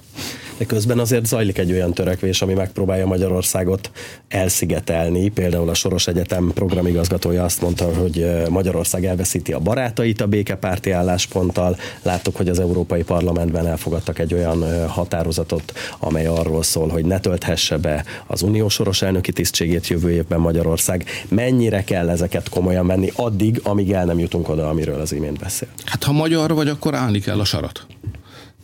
De 0.58 0.64
közben 0.64 0.98
azért 0.98 1.26
zajlik 1.26 1.58
egy 1.58 1.72
olyan 1.72 1.94
törekvés, 1.94 2.42
ami 2.42 2.54
megpróbálja 2.54 3.06
Magyarországot 3.06 3.90
elszigetelni. 4.28 5.28
Például 5.28 5.68
a 5.68 5.74
Soros 5.74 6.06
Egyetem 6.06 6.50
programigazgatója 6.54 7.44
azt 7.44 7.60
mondta, 7.60 7.94
hogy 7.94 8.26
Magyarország 8.48 9.04
elveszíti 9.04 9.52
a 9.52 9.58
barátait 9.58 10.20
a 10.20 10.26
békepárti 10.26 10.90
állásponttal. 10.90 11.76
Láttuk, 12.02 12.36
hogy 12.36 12.48
az 12.48 12.58
Európai 12.58 13.02
Parlamentben 13.02 13.66
elfogadtak 13.66 14.18
egy 14.18 14.34
olyan 14.34 14.88
határozatot, 14.88 15.72
amely 15.98 16.26
arról 16.46 16.62
szól, 16.62 16.88
hogy 16.88 17.04
ne 17.04 17.20
tölthesse 17.20 17.76
be 17.76 18.04
az 18.26 18.42
unió 18.42 18.68
soros 18.68 19.02
elnöki 19.02 19.32
tisztségét 19.32 19.86
jövő 19.86 20.10
évben 20.10 20.40
Magyarország. 20.40 21.04
Mennyire 21.28 21.84
kell 21.84 22.08
ezeket 22.08 22.48
komolyan 22.48 22.86
venni 22.86 23.10
addig, 23.14 23.60
amíg 23.62 23.92
el 23.92 24.04
nem 24.04 24.18
jutunk 24.18 24.48
oda, 24.48 24.68
amiről 24.68 25.00
az 25.00 25.12
imént 25.12 25.38
beszél? 25.38 25.68
Hát 25.84 26.04
ha 26.04 26.12
magyar 26.12 26.54
vagy, 26.54 26.68
akkor 26.68 26.94
állni 26.94 27.20
kell 27.20 27.40
a 27.40 27.44
sarat. 27.44 27.86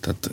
Tehát 0.00 0.30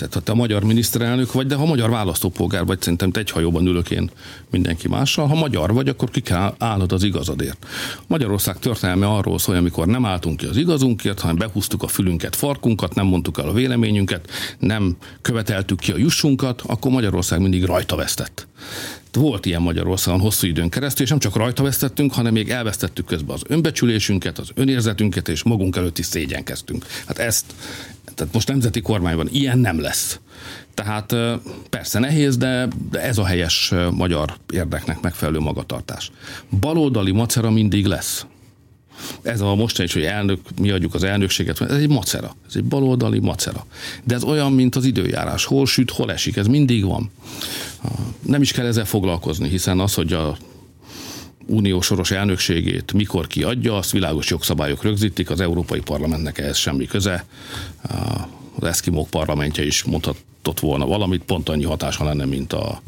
tehát 0.00 0.14
ha 0.14 0.20
te 0.20 0.32
a 0.32 0.34
magyar 0.34 0.64
miniszterelnök 0.64 1.32
vagy, 1.32 1.46
de 1.46 1.54
ha 1.54 1.64
magyar 1.64 1.90
választópolgár 1.90 2.64
vagy, 2.64 2.80
szerintem 2.80 3.10
te 3.10 3.20
egy 3.20 3.30
hajóban 3.30 3.66
ülök 3.66 3.90
én 3.90 4.10
mindenki 4.50 4.88
mással. 4.88 5.26
Ha 5.26 5.34
magyar 5.34 5.72
vagy, 5.72 5.88
akkor 5.88 6.10
ki 6.10 6.20
kell 6.20 6.54
állnod 6.58 6.92
az 6.92 7.02
igazadért. 7.02 7.66
Magyarország 8.06 8.58
történelme 8.58 9.06
arról 9.06 9.38
szól, 9.38 9.56
amikor 9.56 9.86
nem 9.86 10.04
álltunk 10.04 10.36
ki 10.36 10.46
az 10.46 10.56
igazunkért, 10.56 11.20
hanem 11.20 11.36
behúztuk 11.36 11.82
a 11.82 11.88
fülünket, 11.88 12.36
farkunkat, 12.36 12.94
nem 12.94 13.06
mondtuk 13.06 13.38
el 13.38 13.48
a 13.48 13.52
véleményünket, 13.52 14.30
nem 14.58 14.96
követeltük 15.22 15.78
ki 15.78 15.92
a 15.92 15.96
jussunkat, 15.96 16.62
akkor 16.66 16.90
Magyarország 16.90 17.40
mindig 17.40 17.64
rajta 17.64 17.96
vesztett. 17.96 18.46
Volt 19.12 19.46
ilyen 19.46 19.62
Magyarországon 19.62 20.20
hosszú 20.20 20.46
időn 20.46 20.68
keresztül, 20.68 21.04
és 21.04 21.10
nem 21.10 21.18
csak 21.18 21.36
rajta 21.36 21.62
vesztettünk, 21.62 22.12
hanem 22.12 22.32
még 22.32 22.50
elvesztettük 22.50 23.06
közben 23.06 23.34
az 23.34 23.42
önbecsülésünket, 23.46 24.38
az 24.38 24.48
önérzetünket, 24.54 25.28
és 25.28 25.42
magunk 25.42 25.76
előtt 25.76 25.98
is 25.98 26.06
szégyenkeztünk. 26.06 26.86
Hát 27.06 27.18
ezt, 27.18 27.44
tehát 28.14 28.32
most 28.32 28.48
nemzeti 28.48 28.80
kormányban 28.80 29.28
ilyen 29.30 29.58
nem 29.58 29.80
lesz. 29.80 30.20
Tehát 30.74 31.14
persze 31.70 31.98
nehéz, 31.98 32.36
de 32.36 32.68
ez 32.92 33.18
a 33.18 33.24
helyes 33.24 33.72
magyar 33.90 34.36
érdeknek 34.52 35.00
megfelelő 35.00 35.38
magatartás. 35.38 36.10
Baloldali 36.60 37.10
macera 37.12 37.50
mindig 37.50 37.86
lesz. 37.86 38.26
Ez 39.22 39.40
a 39.40 39.54
mostani 39.54 39.88
is, 39.88 39.94
hogy 39.94 40.04
elnök, 40.04 40.40
mi 40.60 40.70
adjuk 40.70 40.94
az 40.94 41.04
elnökséget, 41.04 41.60
ez 41.60 41.76
egy 41.76 41.88
macera, 41.88 42.36
ez 42.48 42.56
egy 42.56 42.64
baloldali 42.64 43.18
macera. 43.18 43.66
De 44.04 44.14
ez 44.14 44.24
olyan, 44.24 44.52
mint 44.52 44.76
az 44.76 44.84
időjárás, 44.84 45.44
hol 45.44 45.66
süt, 45.66 45.90
hol 45.90 46.12
esik, 46.12 46.36
ez 46.36 46.46
mindig 46.46 46.84
van. 46.84 47.10
Nem 48.26 48.42
is 48.42 48.52
kell 48.52 48.66
ezzel 48.66 48.84
foglalkozni, 48.84 49.48
hiszen 49.48 49.80
az, 49.80 49.94
hogy 49.94 50.12
a 50.12 50.36
unió 51.46 51.80
soros 51.80 52.10
elnökségét 52.10 52.92
mikor 52.92 53.26
kiadja, 53.26 53.76
azt 53.76 53.90
világos 53.90 54.30
jogszabályok 54.30 54.82
rögzítik, 54.82 55.30
az 55.30 55.40
Európai 55.40 55.80
Parlamentnek 55.80 56.38
ehhez 56.38 56.56
semmi 56.56 56.86
köze. 56.86 57.24
Az 58.58 58.64
Eszkimók 58.64 59.10
parlamentje 59.10 59.66
is 59.66 59.82
mondhatott 59.82 60.60
volna 60.60 60.86
valamit, 60.86 61.22
pont 61.22 61.48
annyi 61.48 61.64
hatása 61.64 62.04
lenne, 62.04 62.24
mint 62.24 62.52
a, 62.52 62.82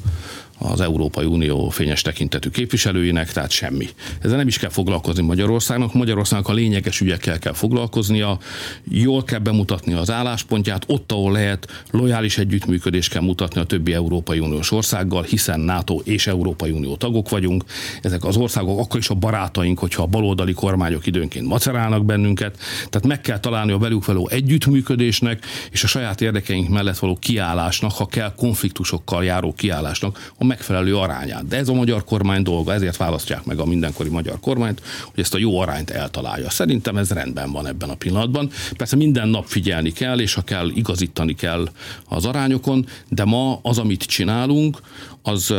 az 0.62 0.80
Európai 0.80 1.24
Unió 1.24 1.68
fényes 1.68 2.02
tekintetű 2.02 2.48
képviselőinek, 2.48 3.32
tehát 3.32 3.50
semmi. 3.50 3.88
Ezzel 4.20 4.36
nem 4.36 4.46
is 4.46 4.58
kell 4.58 4.70
foglalkozni 4.70 5.22
Magyarországnak. 5.22 5.94
Magyarországnak 5.94 6.48
a 6.48 6.52
lényeges 6.52 7.00
ügyekkel 7.00 7.38
kell 7.38 7.52
foglalkoznia, 7.52 8.38
jól 8.84 9.24
kell 9.24 9.38
bemutatni 9.38 9.92
az 9.92 10.10
álláspontját, 10.10 10.84
ott, 10.86 11.12
ahol 11.12 11.32
lehet, 11.32 11.84
lojális 11.90 12.38
együttműködést 12.38 13.10
kell 13.10 13.22
mutatni 13.22 13.60
a 13.60 13.64
többi 13.64 13.92
Európai 13.92 14.38
Uniós 14.38 14.70
országgal, 14.70 15.22
hiszen 15.22 15.60
NATO 15.60 16.00
és 16.04 16.26
Európai 16.26 16.70
Unió 16.70 16.96
tagok 16.96 17.28
vagyunk. 17.28 17.64
Ezek 18.02 18.24
az 18.24 18.36
országok 18.36 18.78
akkor 18.78 19.00
is 19.00 19.08
a 19.08 19.14
barátaink, 19.14 19.78
hogyha 19.78 20.02
a 20.02 20.06
baloldali 20.06 20.52
kormányok 20.52 21.06
időnként 21.06 21.46
macerálnak 21.46 22.04
bennünket. 22.04 22.58
Tehát 22.90 23.06
meg 23.06 23.20
kell 23.20 23.38
találni 23.38 23.72
a 23.72 23.78
velük 23.78 24.04
való 24.04 24.28
együttműködésnek 24.28 25.44
és 25.70 25.84
a 25.84 25.86
saját 25.86 26.20
érdekeink 26.20 26.68
mellett 26.68 26.98
való 26.98 27.16
kiállásnak, 27.20 27.92
ha 27.92 28.06
kell 28.06 28.34
konfliktusokkal 28.34 29.24
járó 29.24 29.52
kiállásnak, 29.52 30.30
a 30.38 30.44
megfelelő 30.52 30.96
arányát. 30.96 31.46
De 31.46 31.56
ez 31.56 31.68
a 31.68 31.72
magyar 31.72 32.04
kormány 32.04 32.42
dolga, 32.42 32.72
ezért 32.72 32.96
választják 32.96 33.44
meg 33.44 33.58
a 33.58 33.64
mindenkori 33.64 34.08
magyar 34.08 34.40
kormányt, 34.40 34.82
hogy 35.04 35.20
ezt 35.20 35.34
a 35.34 35.38
jó 35.38 35.58
arányt 35.58 35.90
eltalálja. 35.90 36.50
Szerintem 36.50 36.96
ez 36.96 37.10
rendben 37.10 37.52
van 37.52 37.66
ebben 37.66 37.90
a 37.90 37.94
pillanatban. 37.94 38.50
Persze 38.76 38.96
minden 38.96 39.28
nap 39.28 39.46
figyelni 39.46 39.92
kell, 39.92 40.20
és 40.20 40.34
ha 40.34 40.42
kell, 40.42 40.70
igazítani 40.74 41.34
kell 41.34 41.68
az 42.08 42.24
arányokon, 42.24 42.86
de 43.08 43.24
ma 43.24 43.58
az, 43.62 43.78
amit 43.78 44.02
csinálunk, 44.02 44.80
az 45.22 45.54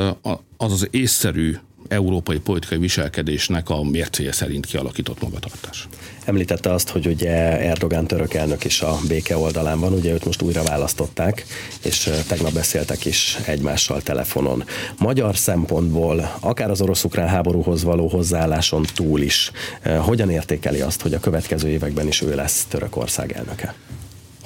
az, 0.58 0.72
az 0.72 0.88
észszerű 0.92 1.58
európai 1.88 2.40
politikai 2.40 2.78
viselkedésnek 2.78 3.70
a 3.70 3.84
mércéje 3.84 4.32
szerint 4.32 4.66
kialakított 4.66 5.22
magatartás. 5.22 5.88
Említette 6.26 6.74
azt, 6.74 6.90
hogy 6.90 7.08
ugye 7.08 7.60
Erdogán 7.60 8.08
török 8.08 8.34
elnök 8.34 8.64
is 8.64 8.82
a 8.82 9.00
béke 9.08 9.38
oldalán 9.38 9.80
van, 9.80 9.94
ugye 9.94 10.12
őt 10.12 10.26
most 10.26 10.42
újra 10.42 10.64
választották, 10.64 11.46
és 11.84 12.10
tegnap 12.28 12.54
beszéltek 12.54 13.06
is 13.06 13.38
egymással 13.46 14.02
telefonon. 14.02 14.64
Magyar 14.98 15.38
szempontból, 15.38 16.38
akár 16.40 16.70
az 16.70 16.82
orosz-ukrán 16.82 17.28
háborúhoz 17.28 17.84
való 17.84 18.08
hozzáálláson 18.08 18.86
túl 18.96 19.22
is, 19.22 19.52
hogyan 20.00 20.30
értékeli 20.30 20.82
azt, 20.82 21.02
hogy 21.02 21.14
a 21.14 21.20
következő 21.20 21.68
években 21.70 22.08
is 22.08 22.22
ő 22.22 22.36
lesz 22.36 22.66
Törökország 22.70 23.32
elnöke? 23.32 23.74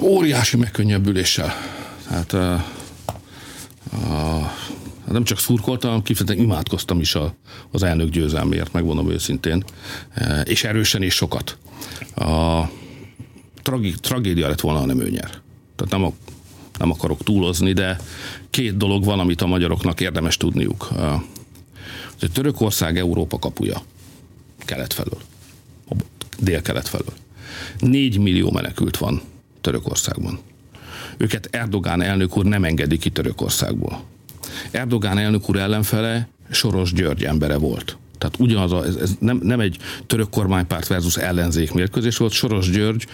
Óriási 0.00 0.56
megkönnyebbüléssel. 0.56 1.54
Hát 2.10 2.32
a, 2.32 2.52
a 3.92 4.52
nem 5.10 5.24
csak 5.24 5.38
szurkoltam, 5.38 6.02
kifejezetten 6.02 6.44
imádkoztam 6.44 7.00
is 7.00 7.14
a, 7.14 7.34
az 7.70 7.82
elnök 7.82 8.10
győzelmért, 8.10 8.72
megmondom 8.72 9.10
őszintén, 9.10 9.64
e, 10.14 10.40
és 10.40 10.64
erősen 10.64 11.02
és 11.02 11.14
sokat. 11.14 11.58
A 12.14 12.62
tragi, 13.62 13.94
tragédia 14.00 14.48
lett 14.48 14.60
volna, 14.60 14.78
ha 14.78 14.86
nem 14.86 15.00
ő 15.00 15.08
nyer. 15.08 15.30
Tehát 15.76 15.90
nem, 15.90 16.04
a, 16.04 16.12
nem 16.78 16.90
akarok 16.90 17.22
túlozni, 17.22 17.72
de 17.72 18.00
két 18.50 18.76
dolog 18.76 19.04
van, 19.04 19.18
amit 19.18 19.42
a 19.42 19.46
magyaroknak 19.46 20.00
érdemes 20.00 20.36
tudniuk. 20.36 20.90
A, 20.90 21.24
hogy 22.20 22.32
Törökország 22.32 22.98
Európa 22.98 23.38
kapuja, 23.38 23.82
kelet 24.58 24.92
felől, 24.92 25.20
dél-kelet 26.38 26.88
felől. 26.88 27.14
Négy 27.78 28.18
millió 28.18 28.50
menekült 28.50 28.96
van 28.96 29.20
Törökországban. 29.60 30.38
Őket 31.16 31.48
Erdogán 31.50 32.02
elnök 32.02 32.36
úr 32.36 32.44
nem 32.44 32.64
engedi 32.64 32.98
ki 32.98 33.10
Törökországból 33.10 34.02
Erdogán 34.70 35.18
elnök 35.18 35.48
úr 35.48 35.56
ellenfele 35.56 36.28
Soros 36.50 36.92
György 36.92 37.24
embere 37.24 37.56
volt. 37.56 37.96
Tehát 38.18 38.38
ugyanaz, 38.38 38.72
a, 38.72 38.84
ez, 38.84 38.94
ez 38.94 39.16
nem, 39.18 39.40
nem 39.42 39.60
egy 39.60 39.76
török 40.06 40.30
kormánypárt 40.30 40.86
versus 40.86 41.16
ellenzék 41.16 41.72
mérkőzés 41.72 42.16
volt, 42.16 42.32
Soros 42.32 42.70
György 42.70 43.06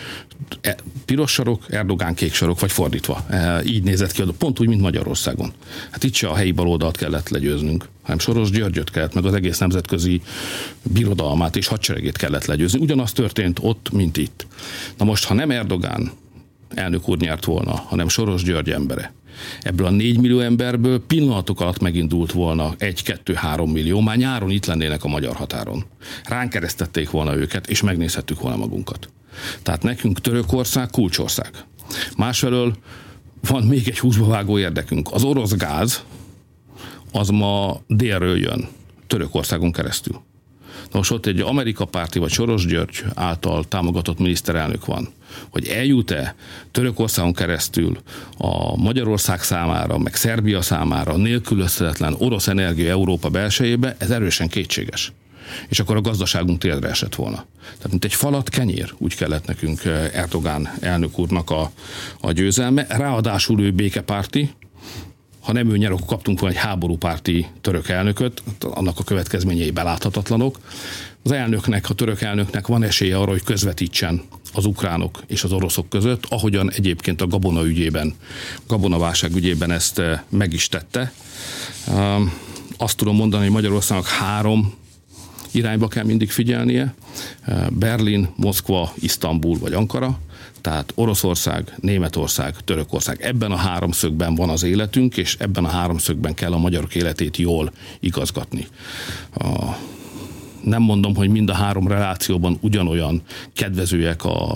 e, 0.60 0.76
piros 1.04 1.32
sarok, 1.32 1.72
Erdogán 1.72 2.14
kék 2.14 2.34
sarok, 2.34 2.60
vagy 2.60 2.72
fordítva. 2.72 3.24
E, 3.28 3.62
így 3.64 3.82
nézett 3.82 4.12
ki, 4.12 4.22
pont 4.38 4.60
úgy, 4.60 4.68
mint 4.68 4.80
Magyarországon. 4.80 5.52
Hát 5.90 6.04
itt 6.04 6.14
se 6.14 6.28
a 6.28 6.34
helyi 6.34 6.52
baloldalt 6.52 6.96
kellett 6.96 7.28
legyőznünk, 7.28 7.88
hanem 8.02 8.18
Soros 8.18 8.50
Györgyöt 8.50 8.90
kellett, 8.90 9.14
meg 9.14 9.24
az 9.24 9.34
egész 9.34 9.58
nemzetközi 9.58 10.22
birodalmát 10.82 11.56
és 11.56 11.66
hadseregét 11.66 12.16
kellett 12.16 12.44
legyőzni. 12.44 12.80
Ugyanaz 12.80 13.12
történt 13.12 13.58
ott, 13.62 13.92
mint 13.92 14.16
itt. 14.16 14.46
Na 14.98 15.04
most, 15.04 15.24
ha 15.24 15.34
nem 15.34 15.50
Erdogán 15.50 16.10
elnök 16.74 17.08
úr 17.08 17.18
nyert 17.18 17.44
volna, 17.44 17.74
hanem 17.74 18.08
Soros 18.08 18.42
György 18.42 18.70
embere, 18.70 19.12
Ebből 19.60 19.86
a 19.86 19.90
4 19.90 20.18
millió 20.18 20.40
emberből 20.40 21.06
pillanatok 21.06 21.60
alatt 21.60 21.80
megindult 21.80 22.32
volna 22.32 22.74
1-2-3 22.78 23.72
millió, 23.72 24.00
már 24.00 24.16
nyáron 24.16 24.50
itt 24.50 24.66
lennének 24.66 25.04
a 25.04 25.08
magyar 25.08 25.36
határon. 25.36 25.84
Ránk 26.24 26.50
keresztették 26.50 27.10
volna 27.10 27.36
őket, 27.36 27.66
és 27.66 27.82
megnézhettük 27.82 28.40
volna 28.40 28.56
magunkat. 28.56 29.08
Tehát 29.62 29.82
nekünk 29.82 30.20
Törökország 30.20 30.90
kulcsország. 30.90 31.50
Másfelől 32.16 32.76
van 33.48 33.62
még 33.62 33.88
egy 33.88 33.98
húsba 33.98 34.26
vágó 34.26 34.58
érdekünk. 34.58 35.12
Az 35.12 35.24
orosz 35.24 35.54
gáz 35.54 36.04
az 37.12 37.28
ma 37.28 37.80
délről 37.86 38.38
jön, 38.38 38.68
Törökországon 39.06 39.72
keresztül. 39.72 40.22
Most 40.92 41.10
ott 41.10 41.26
egy 41.26 41.40
Amerika 41.40 41.84
párti 41.84 42.18
vagy 42.18 42.30
Soros 42.30 42.66
György 42.66 43.04
által 43.14 43.64
támogatott 43.64 44.18
miniszterelnök 44.18 44.86
van, 44.86 45.08
hogy 45.48 45.66
eljut-e 45.66 46.34
Törökországon 46.70 47.32
keresztül 47.32 47.98
a 48.36 48.76
Magyarország 48.76 49.42
számára, 49.42 49.98
meg 49.98 50.14
Szerbia 50.14 50.62
számára 50.62 51.16
nélkülözhetetlen 51.16 52.14
orosz 52.18 52.48
energia 52.48 52.90
Európa 52.90 53.28
belsejébe, 53.28 53.96
ez 53.98 54.10
erősen 54.10 54.48
kétséges 54.48 55.12
és 55.68 55.80
akkor 55.80 55.96
a 55.96 56.00
gazdaságunk 56.00 56.58
térdre 56.58 56.88
esett 56.88 57.14
volna. 57.14 57.46
Tehát 57.62 57.90
mint 57.90 58.04
egy 58.04 58.14
falat 58.14 58.48
kenyér, 58.48 58.94
úgy 58.98 59.14
kellett 59.14 59.46
nekünk 59.46 59.84
eh, 59.84 60.10
Erdogán 60.12 60.70
elnök 60.80 61.18
úrnak 61.18 61.50
a, 61.50 61.70
a 62.20 62.32
győzelme. 62.32 62.86
Ráadásul 62.88 63.60
ő 63.60 63.70
békepárti, 63.70 64.50
ha 65.44 65.52
nem 65.52 65.70
ő 65.70 65.76
nyer, 65.76 65.90
akkor 65.90 66.06
kaptunk 66.06 66.40
volna 66.40 66.54
egy 66.54 66.62
háborúpárti 66.62 67.46
török 67.60 67.88
elnököt, 67.88 68.42
annak 68.60 68.98
a 68.98 69.04
következményei 69.04 69.70
beláthatatlanok. 69.70 70.58
Az 71.22 71.32
elnöknek, 71.32 71.90
a 71.90 71.94
török 71.94 72.20
elnöknek 72.20 72.66
van 72.66 72.82
esélye 72.82 73.18
arra, 73.18 73.30
hogy 73.30 73.42
közvetítsen 73.42 74.22
az 74.54 74.64
ukránok 74.64 75.22
és 75.26 75.44
az 75.44 75.52
oroszok 75.52 75.88
között, 75.88 76.24
ahogyan 76.28 76.70
egyébként 76.70 77.20
a 77.20 77.26
gabona 77.26 77.64
ügyében, 77.64 78.14
gabonaválság 78.66 79.34
ügyében 79.34 79.70
ezt 79.70 79.98
eh, 79.98 80.20
meg 80.28 80.52
is 80.52 80.68
tette. 80.68 81.12
Azt 82.76 82.96
tudom 82.96 83.16
mondani, 83.16 83.42
hogy 83.42 83.52
Magyarországnak 83.52 84.06
három 84.06 84.74
irányba 85.54 85.88
kell 85.88 86.04
mindig 86.04 86.30
figyelnie. 86.30 86.94
Berlin, 87.68 88.28
Moszkva, 88.36 88.92
Isztambul 88.94 89.58
vagy 89.58 89.72
Ankara, 89.72 90.18
tehát 90.60 90.92
Oroszország, 90.94 91.74
Németország, 91.80 92.56
Törökország. 92.64 93.22
Ebben 93.22 93.52
a 93.52 93.56
háromszögben 93.56 94.34
van 94.34 94.48
az 94.48 94.62
életünk, 94.62 95.16
és 95.16 95.36
ebben 95.38 95.64
a 95.64 95.68
háromszögben 95.68 96.34
kell 96.34 96.52
a 96.52 96.58
magyarok 96.58 96.94
életét 96.94 97.36
jól 97.36 97.72
igazgatni. 98.00 98.66
A, 99.34 99.76
nem 100.62 100.82
mondom, 100.82 101.14
hogy 101.14 101.28
mind 101.28 101.50
a 101.50 101.54
három 101.54 101.88
relációban 101.88 102.58
ugyanolyan 102.60 103.22
kedvezőek 103.52 104.24
a, 104.24 104.54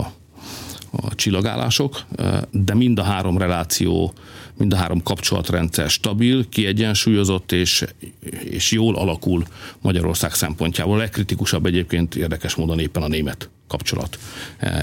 a 0.91 1.15
csillagállások, 1.15 2.05
de 2.51 2.75
mind 2.75 2.99
a 2.99 3.03
három 3.03 3.39
reláció, 3.39 4.13
mind 4.59 4.73
a 4.73 4.77
három 4.77 5.03
kapcsolatrendszer 5.03 5.91
stabil, 5.91 6.49
kiegyensúlyozott 6.49 7.53
és, 7.53 7.85
és 8.45 8.73
jól 8.73 8.97
alakul 8.97 9.45
Magyarország 9.81 10.35
szempontjából. 10.35 10.95
A 10.95 10.99
legkritikusabb 10.99 11.67
egyébként 11.67 12.15
érdekes 12.15 12.55
módon 12.55 12.79
éppen 12.79 13.03
a 13.03 13.09
német 13.09 13.49
kapcsolat 13.69 14.19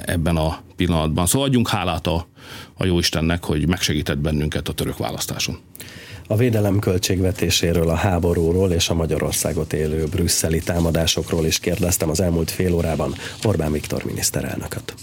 ebben 0.05 0.35
a 0.35 0.61
pillanatban. 0.75 1.25
Szóval 1.25 1.47
adjunk 1.47 1.67
hálát 1.67 2.07
a, 2.07 2.27
a 2.73 2.85
Jóistennek, 2.85 3.43
hogy 3.43 3.67
megsegített 3.67 4.17
bennünket 4.17 4.67
a 4.67 4.73
török 4.73 4.97
választáson. 4.97 5.57
A 6.27 6.35
védelem 6.35 6.79
költségvetéséről, 6.79 7.89
a 7.89 7.95
háborúról 7.95 8.71
és 8.71 8.89
a 8.89 8.93
Magyarországot 8.93 9.73
élő 9.73 10.05
brüsszeli 10.05 10.59
támadásokról 10.59 11.45
is 11.45 11.59
kérdeztem 11.59 12.09
az 12.09 12.19
elmúlt 12.19 12.51
fél 12.51 12.73
órában 12.73 13.13
Orbán 13.43 13.71
Viktor 13.71 14.03
miniszterelnököt. 14.03 14.93